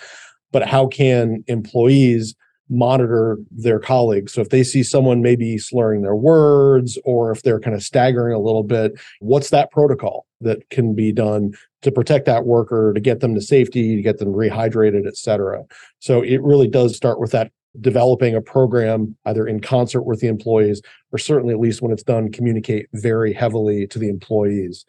but 0.52 0.66
how 0.66 0.86
can 0.86 1.44
employees 1.46 2.34
monitor 2.70 3.38
their 3.50 3.78
colleagues. 3.78 4.32
So 4.32 4.40
if 4.40 4.48
they 4.48 4.64
see 4.64 4.82
someone 4.82 5.20
maybe 5.20 5.58
slurring 5.58 6.02
their 6.02 6.16
words 6.16 6.98
or 7.04 7.30
if 7.30 7.42
they're 7.42 7.60
kind 7.60 7.76
of 7.76 7.82
staggering 7.82 8.34
a 8.34 8.38
little 8.38 8.62
bit, 8.62 8.92
what's 9.20 9.50
that 9.50 9.70
protocol 9.70 10.26
that 10.40 10.68
can 10.70 10.94
be 10.94 11.12
done 11.12 11.52
to 11.82 11.92
protect 11.92 12.24
that 12.26 12.46
worker, 12.46 12.92
to 12.94 13.00
get 13.00 13.20
them 13.20 13.34
to 13.34 13.40
safety, 13.40 13.96
to 13.96 14.02
get 14.02 14.18
them 14.18 14.32
rehydrated, 14.32 15.06
et 15.06 15.16
cetera. 15.16 15.62
So 15.98 16.22
it 16.22 16.42
really 16.42 16.68
does 16.68 16.96
start 16.96 17.20
with 17.20 17.32
that 17.32 17.52
developing 17.80 18.34
a 18.34 18.40
program 18.40 19.16
either 19.26 19.46
in 19.46 19.60
concert 19.60 20.02
with 20.02 20.20
the 20.20 20.28
employees 20.28 20.80
or 21.12 21.18
certainly 21.18 21.52
at 21.52 21.60
least 21.60 21.82
when 21.82 21.92
it's 21.92 22.04
done 22.04 22.30
communicate 22.30 22.86
very 22.94 23.32
heavily 23.32 23.86
to 23.88 23.98
the 23.98 24.08
employees 24.08 24.84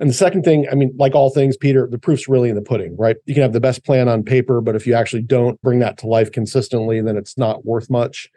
and 0.00 0.10
the 0.10 0.14
second 0.14 0.42
thing, 0.42 0.66
I 0.70 0.74
mean, 0.74 0.92
like 0.98 1.14
all 1.14 1.30
things, 1.30 1.56
Peter, 1.56 1.86
the 1.88 1.98
proof's 1.98 2.28
really 2.28 2.48
in 2.48 2.56
the 2.56 2.62
pudding, 2.62 2.96
right? 2.96 3.16
You 3.26 3.34
can 3.34 3.42
have 3.42 3.52
the 3.52 3.60
best 3.60 3.84
plan 3.84 4.08
on 4.08 4.24
paper, 4.24 4.60
but 4.60 4.74
if 4.74 4.86
you 4.86 4.94
actually 4.94 5.22
don't 5.22 5.60
bring 5.62 5.78
that 5.80 5.98
to 5.98 6.06
life 6.06 6.32
consistently, 6.32 7.00
then 7.00 7.16
it's 7.16 7.38
not 7.38 7.64
worth 7.64 7.88
much. 7.88 8.28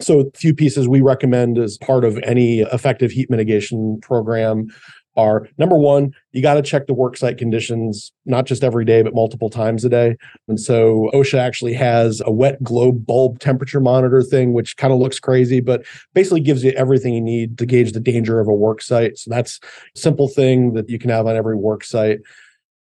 So, 0.00 0.20
a 0.20 0.24
few 0.36 0.54
pieces 0.54 0.88
we 0.88 1.02
recommend 1.02 1.58
as 1.58 1.78
part 1.78 2.04
of 2.04 2.18
any 2.24 2.60
effective 2.60 3.10
heat 3.12 3.30
mitigation 3.30 4.00
program 4.00 4.68
are 5.16 5.48
number 5.58 5.76
one, 5.76 6.12
you 6.32 6.42
got 6.42 6.54
to 6.54 6.62
check 6.62 6.86
the 6.86 6.94
worksite 6.94 7.38
conditions, 7.38 8.12
not 8.24 8.46
just 8.46 8.64
every 8.64 8.84
day, 8.84 9.02
but 9.02 9.14
multiple 9.14 9.50
times 9.50 9.84
a 9.84 9.88
day. 9.88 10.16
And 10.48 10.58
so 10.58 11.10
OSHA 11.14 11.38
actually 11.38 11.74
has 11.74 12.20
a 12.24 12.32
wet 12.32 12.62
globe 12.62 13.06
bulb 13.06 13.38
temperature 13.38 13.80
monitor 13.80 14.22
thing, 14.22 14.52
which 14.52 14.76
kind 14.76 14.92
of 14.92 14.98
looks 14.98 15.20
crazy, 15.20 15.60
but 15.60 15.84
basically 16.14 16.40
gives 16.40 16.64
you 16.64 16.72
everything 16.72 17.14
you 17.14 17.20
need 17.20 17.58
to 17.58 17.66
gauge 17.66 17.92
the 17.92 18.00
danger 18.00 18.40
of 18.40 18.48
a 18.48 18.52
worksite. 18.52 19.18
So 19.18 19.30
that's 19.30 19.60
a 19.94 19.98
simple 19.98 20.28
thing 20.28 20.74
that 20.74 20.88
you 20.88 20.98
can 20.98 21.10
have 21.10 21.26
on 21.26 21.36
every 21.36 21.56
worksite. 21.56 22.18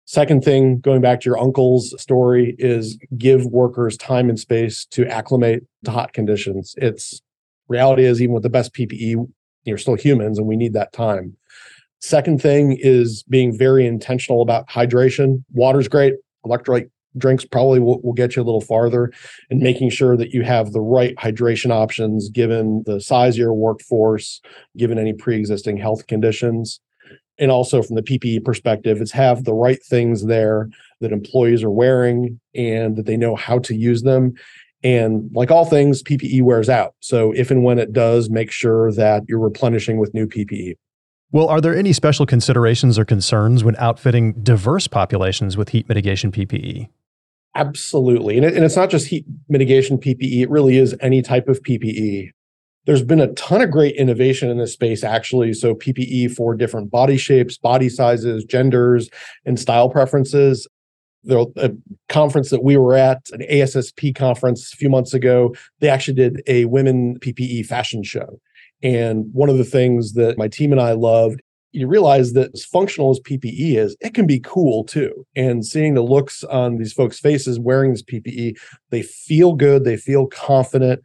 Second 0.04 0.42
thing, 0.42 0.80
going 0.80 1.00
back 1.00 1.20
to 1.20 1.30
your 1.30 1.38
uncle's 1.38 1.94
story, 2.00 2.56
is 2.58 2.98
give 3.16 3.46
workers 3.46 3.96
time 3.96 4.28
and 4.28 4.38
space 4.38 4.84
to 4.86 5.06
acclimate 5.06 5.62
to 5.84 5.90
hot 5.90 6.12
conditions. 6.12 6.74
It's 6.78 7.22
reality 7.68 8.04
is 8.04 8.20
even 8.20 8.34
with 8.34 8.42
the 8.42 8.50
best 8.50 8.74
PPE, 8.74 9.30
you're 9.64 9.78
still 9.78 9.94
humans 9.94 10.38
and 10.38 10.46
we 10.46 10.56
need 10.56 10.72
that 10.72 10.92
time. 10.92 11.36
Second 12.02 12.42
thing 12.42 12.76
is 12.80 13.22
being 13.28 13.56
very 13.56 13.86
intentional 13.86 14.42
about 14.42 14.68
hydration. 14.68 15.44
Water's 15.52 15.86
great. 15.86 16.14
Electrolyte 16.44 16.90
drinks 17.16 17.44
probably 17.44 17.78
will, 17.78 18.00
will, 18.02 18.12
get 18.12 18.34
you 18.34 18.42
a 18.42 18.44
little 18.44 18.60
farther 18.60 19.12
and 19.50 19.60
making 19.60 19.88
sure 19.88 20.16
that 20.16 20.30
you 20.30 20.42
have 20.42 20.72
the 20.72 20.80
right 20.80 21.14
hydration 21.16 21.70
options 21.70 22.28
given 22.28 22.82
the 22.86 23.00
size 23.00 23.34
of 23.34 23.38
your 23.38 23.54
workforce, 23.54 24.40
given 24.76 24.98
any 24.98 25.12
pre-existing 25.12 25.76
health 25.76 26.08
conditions. 26.08 26.80
And 27.38 27.52
also 27.52 27.82
from 27.82 27.94
the 27.94 28.02
PPE 28.02 28.44
perspective, 28.44 29.00
it's 29.00 29.12
have 29.12 29.44
the 29.44 29.54
right 29.54 29.82
things 29.84 30.26
there 30.26 30.70
that 31.00 31.12
employees 31.12 31.62
are 31.62 31.70
wearing 31.70 32.40
and 32.52 32.96
that 32.96 33.06
they 33.06 33.16
know 33.16 33.36
how 33.36 33.60
to 33.60 33.76
use 33.76 34.02
them. 34.02 34.34
And 34.82 35.30
like 35.34 35.52
all 35.52 35.66
things, 35.66 36.02
PPE 36.02 36.42
wears 36.42 36.68
out. 36.68 36.94
So 36.98 37.30
if 37.30 37.52
and 37.52 37.62
when 37.62 37.78
it 37.78 37.92
does, 37.92 38.28
make 38.28 38.50
sure 38.50 38.90
that 38.92 39.22
you're 39.28 39.38
replenishing 39.38 39.98
with 39.98 40.14
new 40.14 40.26
PPE. 40.26 40.74
Well, 41.32 41.48
are 41.48 41.62
there 41.62 41.74
any 41.74 41.94
special 41.94 42.26
considerations 42.26 42.98
or 42.98 43.06
concerns 43.06 43.64
when 43.64 43.74
outfitting 43.76 44.34
diverse 44.42 44.86
populations 44.86 45.56
with 45.56 45.70
heat 45.70 45.88
mitigation 45.88 46.30
PPE? 46.30 46.90
Absolutely. 47.54 48.36
And, 48.36 48.44
it, 48.44 48.54
and 48.54 48.64
it's 48.64 48.76
not 48.76 48.90
just 48.90 49.06
heat 49.06 49.24
mitigation 49.48 49.96
PPE, 49.96 50.42
it 50.42 50.50
really 50.50 50.76
is 50.76 50.94
any 51.00 51.22
type 51.22 51.48
of 51.48 51.62
PPE. 51.62 52.30
There's 52.84 53.02
been 53.02 53.20
a 53.20 53.32
ton 53.32 53.62
of 53.62 53.70
great 53.70 53.96
innovation 53.96 54.50
in 54.50 54.58
this 54.58 54.74
space, 54.74 55.02
actually. 55.02 55.54
So, 55.54 55.74
PPE 55.74 56.34
for 56.34 56.54
different 56.54 56.90
body 56.90 57.16
shapes, 57.16 57.56
body 57.56 57.88
sizes, 57.88 58.44
genders, 58.44 59.08
and 59.46 59.58
style 59.58 59.88
preferences. 59.88 60.66
The 61.24 61.46
a 61.56 61.70
conference 62.12 62.50
that 62.50 62.64
we 62.64 62.76
were 62.76 62.94
at, 62.94 63.20
an 63.30 63.42
ASSP 63.48 64.16
conference 64.16 64.72
a 64.72 64.76
few 64.76 64.90
months 64.90 65.14
ago, 65.14 65.54
they 65.78 65.88
actually 65.88 66.14
did 66.14 66.42
a 66.48 66.64
women 66.64 67.20
PPE 67.20 67.66
fashion 67.66 68.02
show. 68.02 68.40
And 68.82 69.26
one 69.32 69.48
of 69.48 69.58
the 69.58 69.64
things 69.64 70.14
that 70.14 70.38
my 70.38 70.48
team 70.48 70.72
and 70.72 70.80
I 70.80 70.92
loved 70.92 71.40
you 71.72 71.86
realize 71.86 72.34
that 72.34 72.50
as 72.52 72.64
functional 72.64 73.10
as 73.10 73.20
PPE 73.20 73.76
is, 73.76 73.96
it 74.00 74.14
can 74.14 74.26
be 74.26 74.40
cool 74.40 74.84
too. 74.84 75.26
And 75.34 75.64
seeing 75.64 75.94
the 75.94 76.02
looks 76.02 76.44
on 76.44 76.76
these 76.76 76.92
folks' 76.92 77.18
faces 77.18 77.58
wearing 77.58 77.92
this 77.92 78.02
PPE, 78.02 78.58
they 78.90 79.02
feel 79.02 79.54
good, 79.54 79.84
they 79.84 79.96
feel 79.96 80.26
confident. 80.26 81.02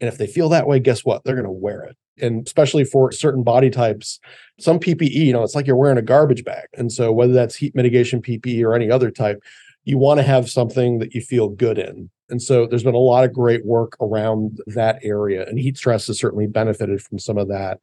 And 0.00 0.08
if 0.08 0.18
they 0.18 0.26
feel 0.26 0.48
that 0.50 0.66
way, 0.66 0.80
guess 0.80 1.04
what? 1.04 1.24
They're 1.24 1.34
going 1.34 1.44
to 1.44 1.50
wear 1.50 1.84
it. 1.84 1.96
And 2.20 2.46
especially 2.46 2.84
for 2.84 3.12
certain 3.12 3.42
body 3.42 3.68
types, 3.68 4.18
some 4.58 4.80
PPE, 4.80 5.10
you 5.10 5.32
know, 5.34 5.42
it's 5.42 5.54
like 5.54 5.66
you're 5.66 5.76
wearing 5.76 5.98
a 5.98 6.02
garbage 6.02 6.44
bag. 6.44 6.66
And 6.74 6.90
so 6.90 7.12
whether 7.12 7.34
that's 7.34 7.54
heat 7.54 7.74
mitigation 7.74 8.22
PPE 8.22 8.64
or 8.64 8.74
any 8.74 8.90
other 8.90 9.10
type, 9.10 9.42
you 9.84 9.98
want 9.98 10.18
to 10.18 10.24
have 10.24 10.50
something 10.50 10.98
that 10.98 11.14
you 11.14 11.20
feel 11.20 11.50
good 11.50 11.78
in. 11.78 12.10
And 12.28 12.42
so 12.42 12.66
there's 12.66 12.82
been 12.82 12.94
a 12.94 12.98
lot 12.98 13.24
of 13.24 13.32
great 13.32 13.64
work 13.64 13.96
around 14.00 14.60
that 14.66 14.98
area. 15.02 15.46
And 15.46 15.58
heat 15.58 15.76
stress 15.76 16.06
has 16.08 16.18
certainly 16.18 16.46
benefited 16.46 17.02
from 17.02 17.18
some 17.18 17.38
of 17.38 17.48
that. 17.48 17.78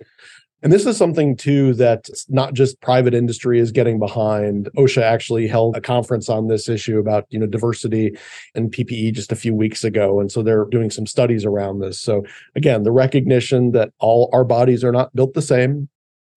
And 0.64 0.72
this 0.72 0.86
is 0.86 0.96
something 0.96 1.36
too 1.36 1.74
that 1.74 2.08
not 2.30 2.54
just 2.54 2.80
private 2.80 3.14
industry 3.14 3.60
is 3.60 3.74
getting 3.74 4.00
behind. 4.00 4.70
OSHA 4.78 5.02
actually 5.02 5.46
held 5.46 5.76
a 5.76 5.82
conference 5.82 6.30
on 6.30 6.48
this 6.48 6.70
issue 6.70 7.00
about, 7.00 7.26
you 7.30 7.38
know, 7.38 7.46
diversity 7.46 8.18
and 8.56 8.72
PPE 8.72 9.14
just 9.14 9.34
a 9.34 9.36
few 9.36 9.54
weeks 9.54 9.84
ago. 9.84 10.22
And 10.22 10.32
so 10.32 10.42
they're 10.42 10.66
doing 10.66 10.90
some 10.90 11.06
studies 11.06 11.44
around 11.44 11.80
this. 11.80 12.00
So 12.00 12.24
again, 12.56 12.84
the 12.84 12.94
recognition 12.94 13.74
that 13.74 13.92
all 14.00 14.30
our 14.32 14.46
bodies 14.46 14.86
are 14.86 14.94
not 14.94 15.14
built 15.14 15.34
the 15.34 15.42
same 15.42 15.90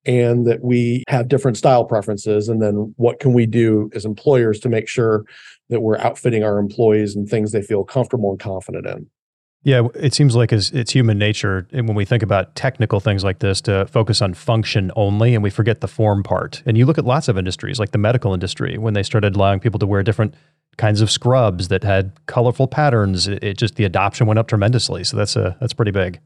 and 0.05 0.45
that 0.45 0.61
we 0.61 1.05
have 1.07 1.29
different 1.29 1.57
style 1.57 1.85
preferences. 1.85 2.49
And 2.49 2.61
then 2.61 2.93
what 2.97 3.19
can 3.21 3.33
we 3.33 3.45
do 3.45 3.89
as 3.95 4.03
employers 4.03 4.59
to 4.61 4.69
make 4.69 4.89
sure 4.89 5.23
that 5.69 5.81
we're 5.81 5.97
outfitting 5.97 6.43
our 6.43 6.57
employees 6.57 7.15
and 7.15 7.27
things 7.27 7.51
they 7.51 7.61
feel 7.61 7.83
comfortable 7.83 8.31
and 8.31 8.39
confident 8.39 8.85
in? 8.85 9.07
Yeah, 9.63 9.87
it 9.95 10.13
seems 10.13 10.35
like 10.35 10.53
it's, 10.53 10.69
it's, 10.71 10.91
human 10.93 11.17
nature 11.17 11.67
and 11.73 11.87
when 11.87 11.97
we 11.97 12.05
think 12.05 12.23
about 12.23 12.55
technical 12.55 13.01
things 13.01 13.23
like 13.23 13.39
this 13.39 13.59
to 13.61 13.85
focus 13.87 14.21
on 14.21 14.33
function 14.33 14.91
only 14.95 15.33
and 15.33 15.43
we 15.43 15.49
forget 15.49 15.81
the 15.81 15.89
form 15.89 16.23
part. 16.23 16.63
And 16.65 16.77
you 16.77 16.85
look 16.85 16.97
at 16.97 17.05
lots 17.05 17.27
of 17.27 17.37
industries 17.37 17.79
like 17.79 17.91
the 17.91 17.97
medical 17.97 18.33
industry 18.33 18.77
when 18.77 18.93
they 18.93 19.03
started 19.03 19.35
allowing 19.35 19.59
people 19.59 19.79
to 19.79 19.85
wear 19.85 20.03
different 20.03 20.35
kinds 20.77 21.01
of 21.01 21.11
scrubs 21.11 21.67
that 21.67 21.83
had 21.83 22.13
colorful 22.27 22.67
patterns, 22.67 23.27
it, 23.27 23.43
it 23.43 23.57
just 23.57 23.75
the 23.75 23.83
adoption 23.83 24.27
went 24.27 24.39
up 24.39 24.47
tremendously. 24.47 25.03
So 25.03 25.17
that's 25.17 25.35
a 25.35 25.57
that's 25.59 25.73
pretty 25.73 25.91
big. 25.91 26.19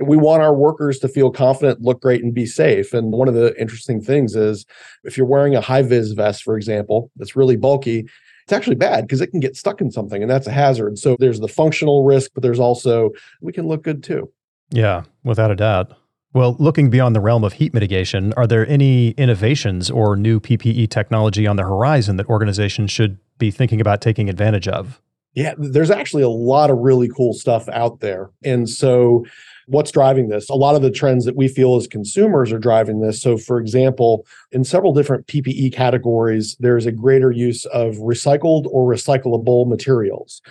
We 0.00 0.16
want 0.16 0.42
our 0.42 0.54
workers 0.54 0.98
to 1.00 1.08
feel 1.08 1.30
confident, 1.30 1.80
look 1.80 2.00
great, 2.00 2.24
and 2.24 2.34
be 2.34 2.46
safe. 2.46 2.92
And 2.92 3.12
one 3.12 3.28
of 3.28 3.34
the 3.34 3.54
interesting 3.60 4.00
things 4.00 4.34
is 4.34 4.66
if 5.04 5.16
you're 5.16 5.26
wearing 5.26 5.54
a 5.54 5.60
high 5.60 5.82
vis 5.82 6.10
vest, 6.10 6.42
for 6.42 6.56
example, 6.56 7.12
that's 7.14 7.36
really 7.36 7.56
bulky, 7.56 8.08
it's 8.44 8.52
actually 8.52 8.76
bad 8.76 9.02
because 9.02 9.20
it 9.20 9.28
can 9.28 9.40
get 9.40 9.56
stuck 9.56 9.80
in 9.80 9.90
something 9.90 10.22
and 10.22 10.30
that's 10.30 10.46
a 10.46 10.52
hazard. 10.52 10.98
So 10.98 11.16
there's 11.18 11.40
the 11.40 11.48
functional 11.48 12.04
risk, 12.04 12.32
but 12.34 12.42
there's 12.42 12.60
also 12.60 13.10
we 13.40 13.52
can 13.52 13.66
look 13.66 13.82
good 13.82 14.02
too. 14.02 14.30
Yeah, 14.70 15.04
without 15.22 15.50
a 15.50 15.56
doubt. 15.56 15.96
Well, 16.34 16.56
looking 16.58 16.90
beyond 16.90 17.14
the 17.14 17.20
realm 17.20 17.44
of 17.44 17.54
heat 17.54 17.72
mitigation, 17.72 18.32
are 18.34 18.46
there 18.46 18.66
any 18.68 19.10
innovations 19.10 19.88
or 19.88 20.16
new 20.16 20.40
PPE 20.40 20.90
technology 20.90 21.46
on 21.46 21.56
the 21.56 21.62
horizon 21.62 22.16
that 22.16 22.26
organizations 22.26 22.90
should 22.90 23.18
be 23.38 23.50
thinking 23.50 23.80
about 23.80 24.00
taking 24.00 24.28
advantage 24.28 24.66
of? 24.66 25.00
Yeah, 25.34 25.54
there's 25.56 25.90
actually 25.90 26.22
a 26.22 26.28
lot 26.28 26.70
of 26.70 26.78
really 26.78 27.08
cool 27.08 27.34
stuff 27.34 27.68
out 27.68 28.00
there. 28.00 28.30
And 28.44 28.68
so 28.68 29.24
What's 29.66 29.90
driving 29.90 30.28
this? 30.28 30.48
A 30.50 30.54
lot 30.54 30.74
of 30.74 30.82
the 30.82 30.90
trends 30.90 31.24
that 31.24 31.36
we 31.36 31.48
feel 31.48 31.76
as 31.76 31.86
consumers 31.86 32.52
are 32.52 32.58
driving 32.58 33.00
this. 33.00 33.20
So, 33.20 33.36
for 33.36 33.58
example, 33.58 34.26
in 34.52 34.64
several 34.64 34.92
different 34.92 35.26
PPE 35.26 35.72
categories, 35.72 36.56
there's 36.60 36.86
a 36.86 36.92
greater 36.92 37.30
use 37.30 37.64
of 37.66 37.94
recycled 37.96 38.66
or 38.66 38.90
recyclable 38.90 39.66
materials. 39.66 40.42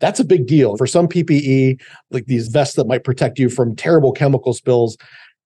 That's 0.00 0.20
a 0.20 0.24
big 0.24 0.46
deal. 0.46 0.76
For 0.76 0.86
some 0.86 1.06
PPE, 1.08 1.80
like 2.10 2.26
these 2.26 2.48
vests 2.48 2.76
that 2.76 2.86
might 2.86 3.04
protect 3.04 3.38
you 3.38 3.48
from 3.48 3.76
terrible 3.76 4.12
chemical 4.12 4.52
spills, 4.54 4.96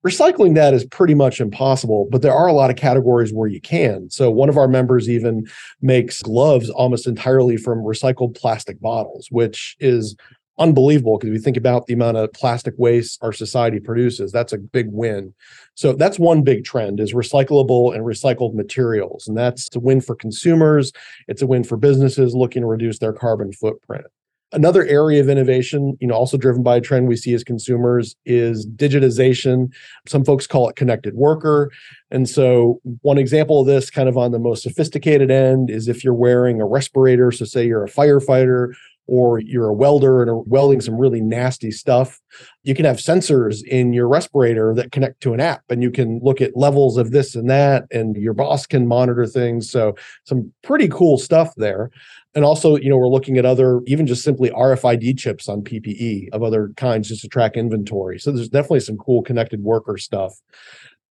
recycling 0.06 0.54
that 0.54 0.72
is 0.72 0.84
pretty 0.84 1.14
much 1.14 1.40
impossible 1.40 2.06
but 2.12 2.22
there 2.22 2.32
are 2.32 2.46
a 2.46 2.52
lot 2.52 2.70
of 2.70 2.76
categories 2.76 3.32
where 3.32 3.48
you 3.48 3.60
can 3.60 4.08
so 4.08 4.30
one 4.30 4.48
of 4.48 4.56
our 4.56 4.68
members 4.68 5.08
even 5.10 5.44
makes 5.80 6.22
gloves 6.22 6.70
almost 6.70 7.08
entirely 7.08 7.56
from 7.56 7.78
recycled 7.78 8.36
plastic 8.36 8.80
bottles 8.80 9.26
which 9.30 9.74
is 9.80 10.14
unbelievable 10.58 11.18
because 11.18 11.32
you 11.32 11.38
think 11.38 11.56
about 11.56 11.86
the 11.86 11.94
amount 11.94 12.16
of 12.16 12.32
plastic 12.32 12.74
waste 12.78 13.18
our 13.22 13.32
society 13.32 13.78
produces 13.78 14.32
that's 14.32 14.52
a 14.52 14.58
big 14.58 14.86
win. 14.90 15.34
So 15.74 15.92
that's 15.92 16.18
one 16.18 16.42
big 16.42 16.64
trend 16.64 17.00
is 17.00 17.12
recyclable 17.12 17.94
and 17.94 18.04
recycled 18.04 18.54
materials 18.54 19.28
and 19.28 19.36
that's 19.36 19.74
a 19.74 19.80
win 19.80 20.00
for 20.00 20.14
consumers 20.14 20.92
it's 21.28 21.42
a 21.42 21.46
win 21.46 21.64
for 21.64 21.76
businesses 21.76 22.34
looking 22.34 22.62
to 22.62 22.66
reduce 22.66 22.98
their 22.98 23.12
carbon 23.12 23.52
footprint. 23.52 24.06
Another 24.52 24.86
area 24.86 25.20
of 25.20 25.28
innovation 25.28 25.98
you 26.00 26.06
know 26.06 26.14
also 26.14 26.38
driven 26.38 26.62
by 26.62 26.76
a 26.76 26.80
trend 26.80 27.08
we 27.08 27.16
see 27.16 27.34
as 27.34 27.44
consumers 27.44 28.16
is 28.24 28.66
digitization. 28.66 29.72
Some 30.08 30.24
folks 30.24 30.46
call 30.46 30.70
it 30.70 30.76
connected 30.76 31.14
worker 31.14 31.70
and 32.10 32.26
so 32.26 32.80
one 33.02 33.18
example 33.18 33.60
of 33.60 33.66
this 33.66 33.90
kind 33.90 34.08
of 34.08 34.16
on 34.16 34.32
the 34.32 34.38
most 34.38 34.62
sophisticated 34.62 35.30
end 35.30 35.68
is 35.68 35.86
if 35.86 36.02
you're 36.02 36.14
wearing 36.14 36.62
a 36.62 36.66
respirator 36.66 37.30
so 37.30 37.44
say 37.44 37.66
you're 37.66 37.84
a 37.84 37.90
firefighter 37.90 38.72
or 39.06 39.38
you're 39.38 39.68
a 39.68 39.74
welder 39.74 40.20
and 40.20 40.30
are 40.30 40.38
welding 40.40 40.80
some 40.80 40.96
really 40.96 41.20
nasty 41.20 41.70
stuff, 41.70 42.20
you 42.64 42.74
can 42.74 42.84
have 42.84 42.96
sensors 42.96 43.64
in 43.64 43.92
your 43.92 44.08
respirator 44.08 44.74
that 44.74 44.92
connect 44.92 45.20
to 45.20 45.32
an 45.32 45.40
app 45.40 45.62
and 45.68 45.82
you 45.82 45.90
can 45.90 46.18
look 46.22 46.40
at 46.40 46.56
levels 46.56 46.96
of 46.96 47.10
this 47.10 47.34
and 47.34 47.48
that, 47.48 47.84
and 47.90 48.16
your 48.16 48.34
boss 48.34 48.66
can 48.66 48.86
monitor 48.86 49.26
things. 49.26 49.70
So, 49.70 49.94
some 50.24 50.52
pretty 50.62 50.88
cool 50.88 51.18
stuff 51.18 51.54
there. 51.56 51.90
And 52.34 52.44
also, 52.44 52.76
you 52.76 52.90
know, 52.90 52.98
we're 52.98 53.08
looking 53.08 53.38
at 53.38 53.46
other, 53.46 53.80
even 53.86 54.06
just 54.06 54.22
simply 54.22 54.50
RFID 54.50 55.18
chips 55.18 55.48
on 55.48 55.62
PPE 55.62 56.28
of 56.32 56.42
other 56.42 56.70
kinds 56.76 57.08
just 57.08 57.22
to 57.22 57.28
track 57.28 57.56
inventory. 57.56 58.18
So, 58.18 58.32
there's 58.32 58.48
definitely 58.48 58.80
some 58.80 58.98
cool 58.98 59.22
connected 59.22 59.62
worker 59.62 59.96
stuff. 59.98 60.34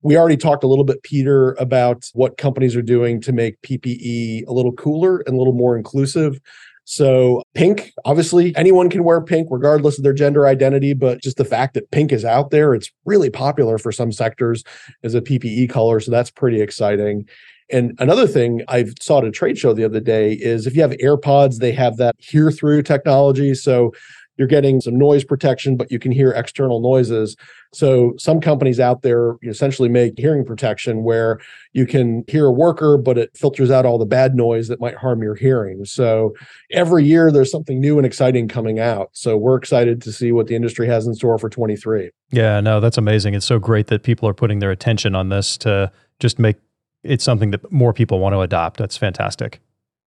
We 0.02 0.18
already 0.18 0.36
talked 0.36 0.64
a 0.64 0.66
little 0.66 0.84
bit, 0.84 1.02
Peter, 1.02 1.52
about 1.54 2.10
what 2.12 2.36
companies 2.36 2.76
are 2.76 2.82
doing 2.82 3.22
to 3.22 3.32
make 3.32 3.60
PPE 3.62 4.46
a 4.46 4.52
little 4.52 4.72
cooler 4.72 5.20
and 5.20 5.34
a 5.34 5.38
little 5.38 5.54
more 5.54 5.78
inclusive. 5.78 6.38
So, 6.86 7.42
pink, 7.54 7.92
obviously, 8.04 8.54
anyone 8.56 8.90
can 8.90 9.04
wear 9.04 9.20
pink 9.22 9.48
regardless 9.50 9.96
of 9.96 10.04
their 10.04 10.12
gender 10.12 10.46
identity, 10.46 10.92
but 10.92 11.22
just 11.22 11.38
the 11.38 11.44
fact 11.44 11.74
that 11.74 11.90
pink 11.90 12.12
is 12.12 12.24
out 12.24 12.50
there, 12.50 12.74
it's 12.74 12.90
really 13.06 13.30
popular 13.30 13.78
for 13.78 13.90
some 13.90 14.12
sectors 14.12 14.62
as 15.02 15.14
a 15.14 15.22
PPE 15.22 15.70
color. 15.70 15.98
So, 16.00 16.10
that's 16.10 16.30
pretty 16.30 16.60
exciting. 16.60 17.26
And 17.70 17.96
another 17.98 18.26
thing 18.26 18.62
I 18.68 18.84
saw 19.00 19.18
at 19.18 19.24
a 19.24 19.30
trade 19.30 19.56
show 19.56 19.72
the 19.72 19.84
other 19.84 20.00
day 20.00 20.34
is 20.34 20.66
if 20.66 20.76
you 20.76 20.82
have 20.82 20.90
AirPods, 20.92 21.56
they 21.58 21.72
have 21.72 21.96
that 21.96 22.14
hear 22.18 22.50
through 22.50 22.82
technology. 22.82 23.54
So, 23.54 23.92
you're 24.36 24.48
getting 24.48 24.80
some 24.80 24.98
noise 24.98 25.24
protection, 25.24 25.76
but 25.76 25.90
you 25.90 25.98
can 25.98 26.12
hear 26.12 26.30
external 26.32 26.80
noises. 26.80 27.36
So 27.72 28.14
some 28.18 28.40
companies 28.40 28.78
out 28.78 29.02
there 29.02 29.36
essentially 29.42 29.88
make 29.88 30.14
hearing 30.16 30.44
protection 30.44 31.02
where 31.02 31.40
you 31.72 31.86
can 31.86 32.24
hear 32.28 32.46
a 32.46 32.52
worker, 32.52 32.96
but 32.96 33.18
it 33.18 33.36
filters 33.36 33.70
out 33.70 33.84
all 33.86 33.98
the 33.98 34.06
bad 34.06 34.34
noise 34.34 34.68
that 34.68 34.80
might 34.80 34.96
harm 34.96 35.22
your 35.22 35.34
hearing. 35.34 35.84
So 35.84 36.34
every 36.72 37.04
year 37.04 37.32
there's 37.32 37.50
something 37.50 37.80
new 37.80 37.98
and 37.98 38.06
exciting 38.06 38.48
coming 38.48 38.78
out. 38.78 39.10
So 39.12 39.36
we're 39.36 39.56
excited 39.56 40.00
to 40.02 40.12
see 40.12 40.32
what 40.32 40.46
the 40.46 40.54
industry 40.54 40.86
has 40.86 41.06
in 41.06 41.14
store 41.14 41.38
for 41.38 41.48
23. 41.48 42.10
Yeah, 42.30 42.60
no, 42.60 42.80
that's 42.80 42.98
amazing. 42.98 43.34
It's 43.34 43.46
so 43.46 43.58
great 43.58 43.88
that 43.88 44.02
people 44.02 44.28
are 44.28 44.34
putting 44.34 44.58
their 44.60 44.70
attention 44.70 45.14
on 45.14 45.28
this 45.28 45.56
to 45.58 45.90
just 46.20 46.38
make 46.38 46.56
it 47.02 47.20
something 47.20 47.50
that 47.50 47.70
more 47.70 47.92
people 47.92 48.18
want 48.18 48.34
to 48.34 48.40
adopt. 48.40 48.78
That's 48.78 48.96
fantastic 48.96 49.60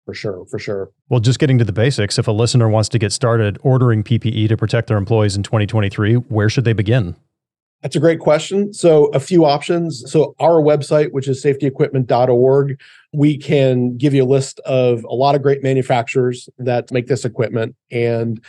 for 0.05 0.15
sure, 0.15 0.45
for 0.47 0.59
sure. 0.59 0.91
Well, 1.09 1.21
just 1.21 1.39
getting 1.39 1.59
to 1.59 1.65
the 1.65 1.73
basics, 1.73 2.19
if 2.19 2.27
a 2.27 2.33
listener 2.33 2.69
wants 2.69 2.89
to 2.91 2.99
get 2.99 3.13
started 3.13 3.59
ordering 3.63 4.03
PPE 4.03 4.49
to 4.49 4.57
protect 4.57 4.89
their 4.89 4.97
employees 4.97 5.37
in 5.37 5.43
2023, 5.43 6.15
where 6.15 6.49
should 6.49 6.65
they 6.65 6.73
begin? 6.73 7.17
That's 7.83 7.97
a 7.97 8.01
great 8.01 8.21
question. 8.21 8.73
So, 8.73 9.07
a 9.07 9.21
few 9.21 9.45
options. 9.45 10.05
So, 10.11 10.37
our 10.39 10.63
website, 10.63 11.11
which 11.13 11.27
is 11.27 11.43
safetyequipment.org, 11.43 12.81
we 13.13 13.37
can 13.37 13.97
give 13.97 14.15
you 14.15 14.25
a 14.25 14.27
list 14.27 14.59
of 14.61 15.05
a 15.05 15.15
lot 15.15 15.35
of 15.35 15.43
great 15.43 15.63
manufacturers 15.63 16.49
that 16.59 16.91
make 16.91 17.07
this 17.07 17.25
equipment 17.25 17.77
and 17.91 18.43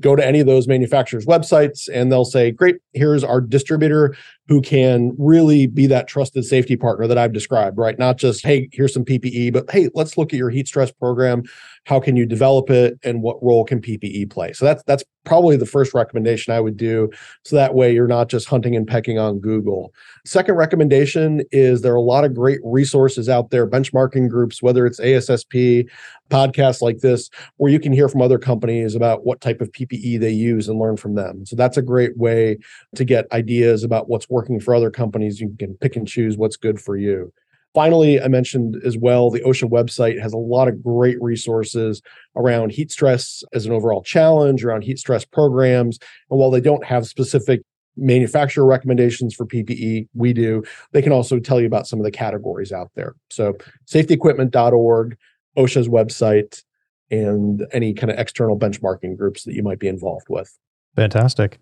go 0.00 0.16
to 0.16 0.26
any 0.26 0.40
of 0.40 0.46
those 0.46 0.66
manufacturers' 0.66 1.24
websites 1.24 1.88
and 1.92 2.10
they'll 2.10 2.24
say, 2.24 2.50
Great, 2.50 2.76
here's 2.94 3.22
our 3.22 3.40
distributor 3.40 4.16
who 4.48 4.62
can 4.62 5.14
really 5.18 5.66
be 5.66 5.86
that 5.86 6.08
trusted 6.08 6.44
safety 6.44 6.74
partner 6.74 7.06
that 7.06 7.18
I've 7.18 7.34
described, 7.34 7.76
right? 7.76 7.98
Not 7.98 8.16
just, 8.16 8.44
hey, 8.44 8.68
here's 8.72 8.94
some 8.94 9.04
PPE, 9.04 9.52
but 9.52 9.70
hey, 9.70 9.90
let's 9.94 10.16
look 10.16 10.32
at 10.32 10.38
your 10.38 10.50
heat 10.50 10.66
stress 10.66 10.90
program. 10.90 11.42
How 11.84 12.00
can 12.00 12.16
you 12.16 12.26
develop 12.26 12.70
it 12.70 12.98
and 13.04 13.22
what 13.22 13.42
role 13.42 13.64
can 13.64 13.80
PPE 13.80 14.30
play? 14.30 14.52
So 14.54 14.64
that's 14.64 14.82
that's 14.84 15.04
probably 15.24 15.56
the 15.56 15.66
first 15.66 15.92
recommendation 15.92 16.54
I 16.54 16.60
would 16.60 16.78
do. 16.78 17.10
So 17.44 17.54
that 17.56 17.74
way 17.74 17.92
you're 17.92 18.08
not 18.08 18.28
just 18.28 18.48
hunting 18.48 18.74
and 18.74 18.86
pecking 18.86 19.18
on 19.18 19.38
Google. 19.38 19.92
Second 20.24 20.54
recommendation 20.54 21.42
is 21.52 21.82
there 21.82 21.92
are 21.92 21.96
a 21.96 22.00
lot 22.00 22.24
of 22.24 22.34
great 22.34 22.60
resources 22.64 23.28
out 23.28 23.50
there, 23.50 23.66
benchmarking 24.08 24.28
groups, 24.28 24.62
whether 24.62 24.86
it's 24.86 25.00
ASSP, 25.00 25.88
podcasts 26.30 26.82
like 26.82 26.98
this 26.98 27.30
where 27.56 27.72
you 27.72 27.80
can 27.80 27.92
hear 27.92 28.08
from 28.08 28.22
other 28.22 28.38
companies 28.38 28.94
about 28.94 29.24
what 29.24 29.40
type 29.40 29.60
of 29.60 29.72
PPE 29.72 30.20
they 30.20 30.30
use 30.30 30.68
and 30.68 30.78
learn 30.78 30.96
from 30.96 31.14
them. 31.14 31.46
So 31.46 31.56
that's 31.56 31.76
a 31.76 31.82
great 31.82 32.16
way 32.16 32.58
to 32.96 33.04
get 33.04 33.30
ideas 33.32 33.84
about 33.84 34.08
what's 34.08 34.28
working 34.28 34.60
for 34.60 34.74
other 34.74 34.90
companies. 34.90 35.40
You 35.40 35.54
can 35.58 35.74
pick 35.76 35.96
and 35.96 36.06
choose 36.06 36.36
what's 36.36 36.56
good 36.56 36.80
for 36.80 36.96
you. 36.96 37.32
Finally, 37.74 38.20
I 38.20 38.28
mentioned 38.28 38.76
as 38.84 38.96
well 38.96 39.30
the 39.30 39.42
OSHA 39.42 39.70
website 39.70 40.20
has 40.20 40.32
a 40.32 40.38
lot 40.38 40.68
of 40.68 40.82
great 40.82 41.20
resources 41.20 42.00
around 42.34 42.72
heat 42.72 42.90
stress 42.90 43.44
as 43.52 43.66
an 43.66 43.72
overall 43.72 44.02
challenge, 44.02 44.64
around 44.64 44.82
heat 44.82 44.98
stress 44.98 45.24
programs. 45.24 45.98
And 46.30 46.38
while 46.40 46.50
they 46.50 46.62
don't 46.62 46.84
have 46.84 47.06
specific 47.06 47.62
manufacturer 47.98 48.64
recommendations 48.64 49.34
for 49.34 49.46
PPE, 49.46 50.08
we 50.14 50.32
do, 50.32 50.62
they 50.92 51.02
can 51.02 51.12
also 51.12 51.38
tell 51.38 51.60
you 51.60 51.66
about 51.66 51.86
some 51.86 51.98
of 51.98 52.04
the 52.04 52.10
categories 52.10 52.72
out 52.72 52.90
there. 52.94 53.14
So, 53.30 53.54
safetyequipment.org, 53.86 55.16
OSHA's 55.56 55.88
website, 55.88 56.62
and 57.10 57.66
any 57.72 57.94
kind 57.94 58.10
of 58.10 58.18
external 58.18 58.58
benchmarking 58.58 59.16
groups 59.16 59.44
that 59.44 59.54
you 59.54 59.62
might 59.62 59.78
be 59.78 59.88
involved 59.88 60.26
with. 60.28 60.56
Fantastic. 60.96 61.58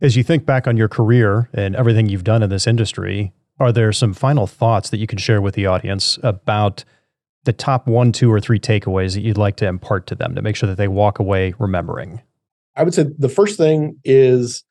As 0.00 0.16
you 0.16 0.22
think 0.22 0.44
back 0.44 0.66
on 0.66 0.76
your 0.76 0.88
career 0.88 1.48
and 1.52 1.74
everything 1.74 2.08
you've 2.08 2.24
done 2.24 2.42
in 2.42 2.50
this 2.50 2.66
industry, 2.66 3.32
are 3.58 3.72
there 3.72 3.92
some 3.92 4.12
final 4.12 4.46
thoughts 4.46 4.90
that 4.90 4.98
you 4.98 5.06
can 5.06 5.18
share 5.18 5.40
with 5.40 5.54
the 5.54 5.66
audience 5.66 6.18
about 6.22 6.84
the 7.44 7.52
top 7.52 7.86
one, 7.86 8.12
two, 8.12 8.30
or 8.30 8.40
three 8.40 8.58
takeaways 8.58 9.14
that 9.14 9.22
you'd 9.22 9.38
like 9.38 9.56
to 9.56 9.66
impart 9.66 10.06
to 10.08 10.14
them 10.14 10.34
to 10.34 10.42
make 10.42 10.56
sure 10.56 10.68
that 10.68 10.76
they 10.76 10.88
walk 10.88 11.18
away 11.18 11.54
remembering? 11.58 12.20
I 12.74 12.82
would 12.82 12.92
say 12.92 13.06
the 13.18 13.30
first 13.30 13.56
thing 13.56 13.98
is 14.04 14.64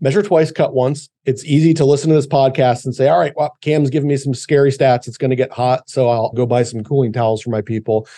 measure 0.00 0.22
twice, 0.22 0.50
cut 0.50 0.74
once. 0.74 1.08
It's 1.24 1.44
easy 1.44 1.74
to 1.74 1.84
listen 1.84 2.08
to 2.08 2.14
this 2.14 2.26
podcast 2.26 2.84
and 2.84 2.94
say, 2.94 3.08
all 3.08 3.18
right, 3.18 3.34
well, 3.36 3.56
Cam's 3.60 3.90
giving 3.90 4.08
me 4.08 4.16
some 4.16 4.34
scary 4.34 4.70
stats. 4.70 5.06
It's 5.06 5.18
going 5.18 5.30
to 5.30 5.36
get 5.36 5.52
hot. 5.52 5.88
So 5.88 6.08
I'll 6.08 6.32
go 6.32 6.46
buy 6.46 6.62
some 6.62 6.82
cooling 6.82 7.12
towels 7.12 7.42
for 7.42 7.50
my 7.50 7.62
people. 7.62 8.08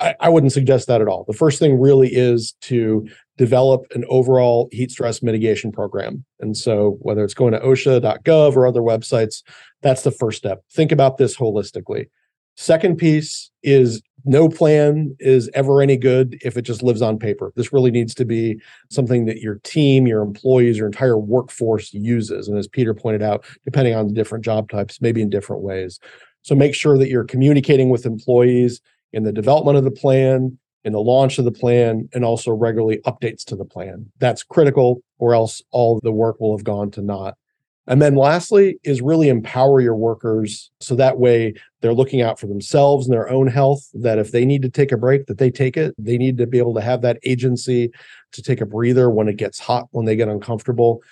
I, 0.00 0.14
I, 0.20 0.28
wouldn't 0.28 0.52
suggest 0.52 0.88
that 0.88 1.00
at 1.00 1.08
all. 1.08 1.24
The 1.24 1.32
first 1.32 1.60
thing 1.60 1.80
really 1.80 2.08
is 2.08 2.54
to 2.62 3.08
develop 3.36 3.86
an 3.94 4.04
overall 4.08 4.68
heat 4.72 4.90
stress 4.90 5.22
mitigation 5.22 5.72
program. 5.72 6.24
And 6.40 6.56
so 6.56 6.98
whether 7.00 7.24
it's 7.24 7.34
going 7.34 7.52
to 7.52 7.60
OSHA.gov 7.60 8.56
or 8.56 8.66
other 8.66 8.80
websites, 8.80 9.42
that's 9.82 10.02
the 10.02 10.10
first 10.10 10.38
step. 10.38 10.64
Think 10.72 10.92
about 10.92 11.16
this 11.16 11.36
holistically. 11.36 12.08
Second 12.56 12.96
piece 12.96 13.50
is 13.62 14.02
no 14.24 14.48
plan 14.48 15.14
is 15.20 15.50
ever 15.54 15.82
any 15.82 15.96
good 15.96 16.38
if 16.42 16.56
it 16.56 16.62
just 16.62 16.82
lives 16.82 17.02
on 17.02 17.18
paper. 17.18 17.52
This 17.56 17.72
really 17.72 17.90
needs 17.90 18.14
to 18.14 18.24
be 18.24 18.60
something 18.90 19.26
that 19.26 19.40
your 19.40 19.56
team, 19.64 20.06
your 20.06 20.22
employees, 20.22 20.78
your 20.78 20.86
entire 20.86 21.18
workforce 21.18 21.92
uses. 21.92 22.48
And 22.48 22.58
as 22.58 22.66
Peter 22.66 22.94
pointed 22.94 23.22
out, 23.22 23.44
depending 23.64 23.94
on 23.94 24.08
the 24.08 24.14
different 24.14 24.44
job 24.44 24.70
types, 24.70 25.00
maybe 25.00 25.20
in 25.20 25.30
different 25.30 25.62
ways. 25.62 26.00
So 26.42 26.54
make 26.54 26.74
sure 26.74 26.98
that 26.98 27.08
you're 27.08 27.24
communicating 27.24 27.90
with 27.90 28.06
employees 28.06 28.80
in 29.12 29.24
the 29.24 29.32
development 29.32 29.78
of 29.78 29.84
the 29.84 29.90
plan, 29.90 30.58
in 30.84 30.92
the 30.92 31.00
launch 31.00 31.38
of 31.38 31.44
the 31.44 31.52
plan, 31.52 32.08
and 32.12 32.24
also 32.24 32.52
regularly 32.52 32.98
updates 33.06 33.44
to 33.44 33.56
the 33.56 33.64
plan. 33.64 34.06
That's 34.18 34.42
critical, 34.42 35.02
or 35.18 35.34
else 35.34 35.62
all 35.70 36.00
the 36.02 36.12
work 36.12 36.40
will 36.40 36.56
have 36.56 36.64
gone 36.64 36.90
to 36.92 37.02
naught. 37.02 37.36
And 37.86 38.00
then 38.00 38.14
lastly 38.14 38.78
is 38.82 39.02
really 39.02 39.28
empower 39.28 39.80
your 39.80 39.96
workers 39.96 40.70
so 40.80 40.94
that 40.96 41.18
way 41.18 41.54
they're 41.80 41.92
looking 41.92 42.22
out 42.22 42.40
for 42.40 42.46
themselves 42.46 43.06
and 43.06 43.12
their 43.12 43.28
own 43.28 43.46
health 43.46 43.86
that 43.94 44.18
if 44.18 44.32
they 44.32 44.46
need 44.46 44.62
to 44.62 44.70
take 44.70 44.90
a 44.90 44.96
break 44.96 45.26
that 45.26 45.38
they 45.38 45.50
take 45.50 45.76
it. 45.76 45.94
They 45.98 46.16
need 46.16 46.38
to 46.38 46.46
be 46.46 46.58
able 46.58 46.74
to 46.74 46.80
have 46.80 47.02
that 47.02 47.18
agency 47.24 47.90
to 48.32 48.42
take 48.42 48.60
a 48.60 48.66
breather 48.66 49.10
when 49.10 49.28
it 49.28 49.36
gets 49.36 49.58
hot, 49.58 49.88
when 49.90 50.06
they 50.06 50.16
get 50.16 50.28
uncomfortable. 50.28 51.02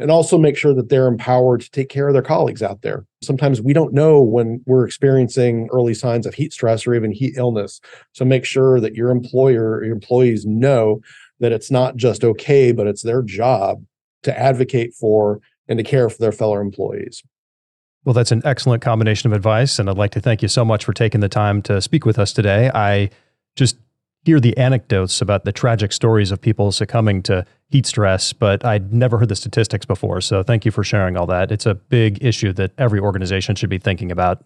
And 0.00 0.12
also 0.12 0.38
make 0.38 0.56
sure 0.56 0.74
that 0.74 0.90
they're 0.90 1.08
empowered 1.08 1.62
to 1.62 1.70
take 1.70 1.88
care 1.88 2.06
of 2.06 2.12
their 2.12 2.22
colleagues 2.22 2.62
out 2.62 2.82
there. 2.82 3.04
Sometimes 3.20 3.60
we 3.60 3.72
don't 3.72 3.92
know 3.92 4.20
when 4.20 4.62
we're 4.64 4.86
experiencing 4.86 5.68
early 5.72 5.94
signs 5.94 6.24
of 6.24 6.34
heat 6.34 6.52
stress 6.52 6.86
or 6.86 6.94
even 6.94 7.10
heat 7.10 7.34
illness. 7.36 7.80
So 8.12 8.24
make 8.24 8.44
sure 8.44 8.78
that 8.80 8.94
your 8.94 9.10
employer, 9.10 9.82
your 9.82 9.94
employees 9.94 10.46
know 10.46 11.00
that 11.40 11.50
it's 11.50 11.70
not 11.70 11.96
just 11.96 12.22
okay, 12.22 12.70
but 12.70 12.86
it's 12.86 13.02
their 13.02 13.22
job 13.22 13.82
to 14.22 14.38
advocate 14.38 14.94
for 14.94 15.40
and 15.68 15.78
to 15.78 15.84
care 15.84 16.08
for 16.08 16.18
their 16.18 16.32
fellow 16.32 16.60
employees. 16.60 17.22
Well, 18.04 18.14
that's 18.14 18.32
an 18.32 18.42
excellent 18.44 18.82
combination 18.82 19.30
of 19.30 19.36
advice. 19.36 19.78
And 19.78 19.90
I'd 19.90 19.98
like 19.98 20.12
to 20.12 20.20
thank 20.20 20.40
you 20.40 20.48
so 20.48 20.64
much 20.64 20.84
for 20.84 20.92
taking 20.92 21.20
the 21.20 21.28
time 21.28 21.60
to 21.62 21.80
speak 21.82 22.06
with 22.06 22.18
us 22.18 22.32
today. 22.32 22.70
I 22.74 23.10
just 23.56 23.76
hear 24.24 24.40
the 24.40 24.56
anecdotes 24.56 25.20
about 25.20 25.44
the 25.44 25.52
tragic 25.52 25.92
stories 25.92 26.30
of 26.30 26.40
people 26.40 26.72
succumbing 26.72 27.22
to 27.24 27.44
heat 27.70 27.86
stress, 27.86 28.32
but 28.32 28.64
I'd 28.64 28.92
never 28.92 29.18
heard 29.18 29.28
the 29.28 29.36
statistics 29.36 29.86
before. 29.86 30.20
So 30.20 30.42
thank 30.42 30.64
you 30.64 30.70
for 30.70 30.84
sharing 30.84 31.16
all 31.16 31.26
that. 31.26 31.52
It's 31.52 31.66
a 31.66 31.74
big 31.74 32.22
issue 32.24 32.52
that 32.54 32.72
every 32.78 33.00
organization 33.00 33.54
should 33.54 33.70
be 33.70 33.78
thinking 33.78 34.10
about. 34.10 34.44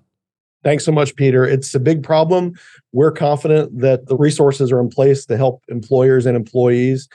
Thanks 0.65 0.85
so 0.85 0.93
much, 0.93 1.17
Peter. 1.17 1.45
It's 1.45 1.75
a 1.75 1.81
big 1.81 2.05
problem. 2.05 2.55
We're 2.93 3.11
confident 3.11 3.81
that 3.81 4.07
the 4.07 4.17
resources 4.17 4.71
are 4.71 4.81
in 4.81 4.89
place 4.89 5.27
to 5.27 5.37
help 5.37 5.63
employers 5.69 6.27
and 6.27 6.37
employees 6.37 7.09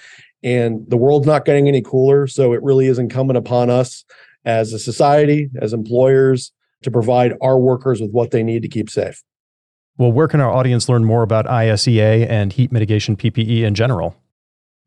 and 0.44 0.86
the 0.88 0.98
world's 0.98 1.28
not 1.28 1.46
getting 1.46 1.68
any 1.68 1.82
cooler. 1.82 2.28
So 2.28 2.54
it 2.54 2.62
really 2.64 2.88
is 2.88 3.00
incumbent 3.00 3.38
upon 3.38 3.70
us 3.70 4.06
as 4.46 4.74
a 4.74 4.80
society, 4.80 5.50
as 5.62 5.74
employers, 5.74 6.52
to 6.84 6.92
provide 6.92 7.34
our 7.42 7.58
workers 7.58 8.02
with 8.02 8.12
what 8.12 8.32
they 8.32 8.44
need 8.44 8.62
to 8.62 8.68
keep 8.68 8.90
safe. 8.90 9.24
Well, 9.98 10.12
where 10.12 10.28
can 10.28 10.40
our 10.42 10.52
audience 10.52 10.88
learn 10.88 11.06
more 11.06 11.24
about 11.24 11.46
ISEA 11.46 12.30
and 12.30 12.54
heat 12.54 12.72
mitigation 12.72 13.18
PPE 13.18 13.64
in 13.64 13.74
general? 13.74 14.16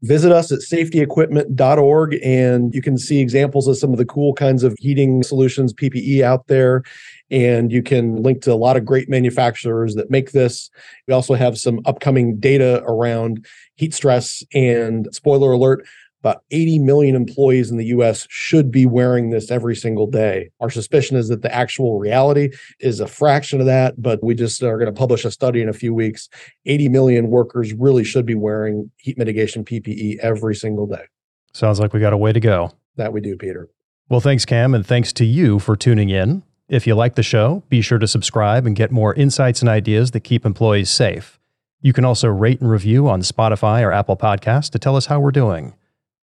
Visit 0.02 0.32
us 0.32 0.50
at 0.50 0.60
safetyequipment.org 0.60 2.18
and 2.24 2.74
you 2.74 2.80
can 2.80 2.96
see 2.96 3.20
examples 3.20 3.68
of 3.68 3.76
some 3.76 3.92
of 3.92 3.98
the 3.98 4.06
cool 4.06 4.32
kinds 4.32 4.64
of 4.64 4.74
heating 4.78 5.22
solutions, 5.22 5.74
PPE 5.74 6.22
out 6.22 6.46
there. 6.46 6.82
And 7.30 7.70
you 7.70 7.82
can 7.82 8.22
link 8.22 8.40
to 8.42 8.52
a 8.52 8.54
lot 8.54 8.76
of 8.76 8.84
great 8.84 9.10
manufacturers 9.10 9.94
that 9.96 10.10
make 10.10 10.32
this. 10.32 10.70
We 11.06 11.12
also 11.12 11.34
have 11.34 11.58
some 11.58 11.80
upcoming 11.84 12.38
data 12.40 12.82
around 12.86 13.46
heat 13.76 13.92
stress 13.92 14.42
and 14.54 15.06
spoiler 15.12 15.52
alert 15.52 15.86
about 16.20 16.42
80 16.50 16.80
million 16.80 17.16
employees 17.16 17.70
in 17.70 17.76
the 17.76 17.86
US 17.86 18.26
should 18.28 18.70
be 18.70 18.86
wearing 18.86 19.30
this 19.30 19.50
every 19.50 19.74
single 19.74 20.06
day. 20.06 20.50
Our 20.60 20.70
suspicion 20.70 21.16
is 21.16 21.28
that 21.28 21.42
the 21.42 21.54
actual 21.54 21.98
reality 21.98 22.50
is 22.78 23.00
a 23.00 23.06
fraction 23.06 23.60
of 23.60 23.66
that, 23.66 24.00
but 24.00 24.22
we 24.22 24.34
just 24.34 24.62
are 24.62 24.76
going 24.76 24.92
to 24.92 24.98
publish 24.98 25.24
a 25.24 25.30
study 25.30 25.62
in 25.62 25.68
a 25.68 25.72
few 25.72 25.94
weeks. 25.94 26.28
80 26.66 26.88
million 26.88 27.28
workers 27.28 27.72
really 27.72 28.04
should 28.04 28.26
be 28.26 28.34
wearing 28.34 28.90
heat 28.98 29.18
mitigation 29.18 29.64
PPE 29.64 30.18
every 30.18 30.54
single 30.54 30.86
day. 30.86 31.04
Sounds 31.52 31.80
like 31.80 31.92
we 31.92 32.00
got 32.00 32.12
a 32.12 32.18
way 32.18 32.32
to 32.32 32.40
go. 32.40 32.72
That 32.96 33.12
we 33.12 33.20
do, 33.20 33.36
Peter. 33.36 33.68
Well, 34.08 34.20
thanks, 34.20 34.44
Cam, 34.44 34.74
and 34.74 34.86
thanks 34.86 35.12
to 35.14 35.24
you 35.24 35.58
for 35.58 35.76
tuning 35.76 36.10
in. 36.10 36.42
If 36.68 36.86
you 36.86 36.94
like 36.94 37.14
the 37.14 37.22
show, 37.22 37.64
be 37.68 37.80
sure 37.80 37.98
to 37.98 38.06
subscribe 38.06 38.66
and 38.66 38.76
get 38.76 38.92
more 38.92 39.14
insights 39.14 39.60
and 39.60 39.68
ideas 39.68 40.12
that 40.12 40.20
keep 40.20 40.44
employees 40.44 40.90
safe. 40.90 41.40
You 41.80 41.92
can 41.92 42.04
also 42.04 42.28
rate 42.28 42.60
and 42.60 42.70
review 42.70 43.08
on 43.08 43.22
Spotify 43.22 43.82
or 43.82 43.90
Apple 43.90 44.16
Podcasts 44.16 44.70
to 44.70 44.78
tell 44.78 44.96
us 44.96 45.06
how 45.06 45.18
we're 45.18 45.30
doing. 45.30 45.74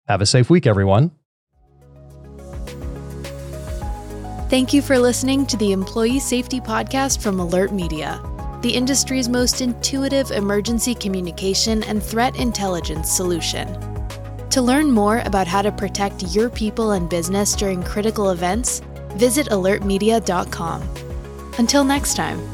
Have 0.07 0.21
a 0.21 0.25
safe 0.25 0.49
week, 0.49 0.67
everyone. 0.67 1.11
Thank 4.49 4.73
you 4.73 4.81
for 4.81 4.99
listening 4.99 5.47
to 5.47 5.57
the 5.57 5.71
Employee 5.71 6.19
Safety 6.19 6.59
Podcast 6.59 7.23
from 7.23 7.37
AlertMedia, 7.37 8.61
the 8.61 8.69
industry's 8.69 9.27
most 9.27 9.61
intuitive 9.61 10.29
emergency 10.29 10.93
communication 10.93 11.81
and 11.83 12.03
threat 12.03 12.35
intelligence 12.35 13.09
solution. 13.09 13.67
To 14.51 14.61
learn 14.61 14.91
more 14.91 15.23
about 15.25 15.47
how 15.47 15.63
to 15.63 15.71
protect 15.71 16.35
your 16.35 16.51
people 16.51 16.91
and 16.91 17.09
business 17.09 17.55
during 17.55 17.81
critical 17.81 18.29
events, 18.29 18.81
visit 19.15 19.47
alertmedia.com. 19.47 20.87
Until 21.57 21.83
next 21.83 22.13
time. 22.13 22.52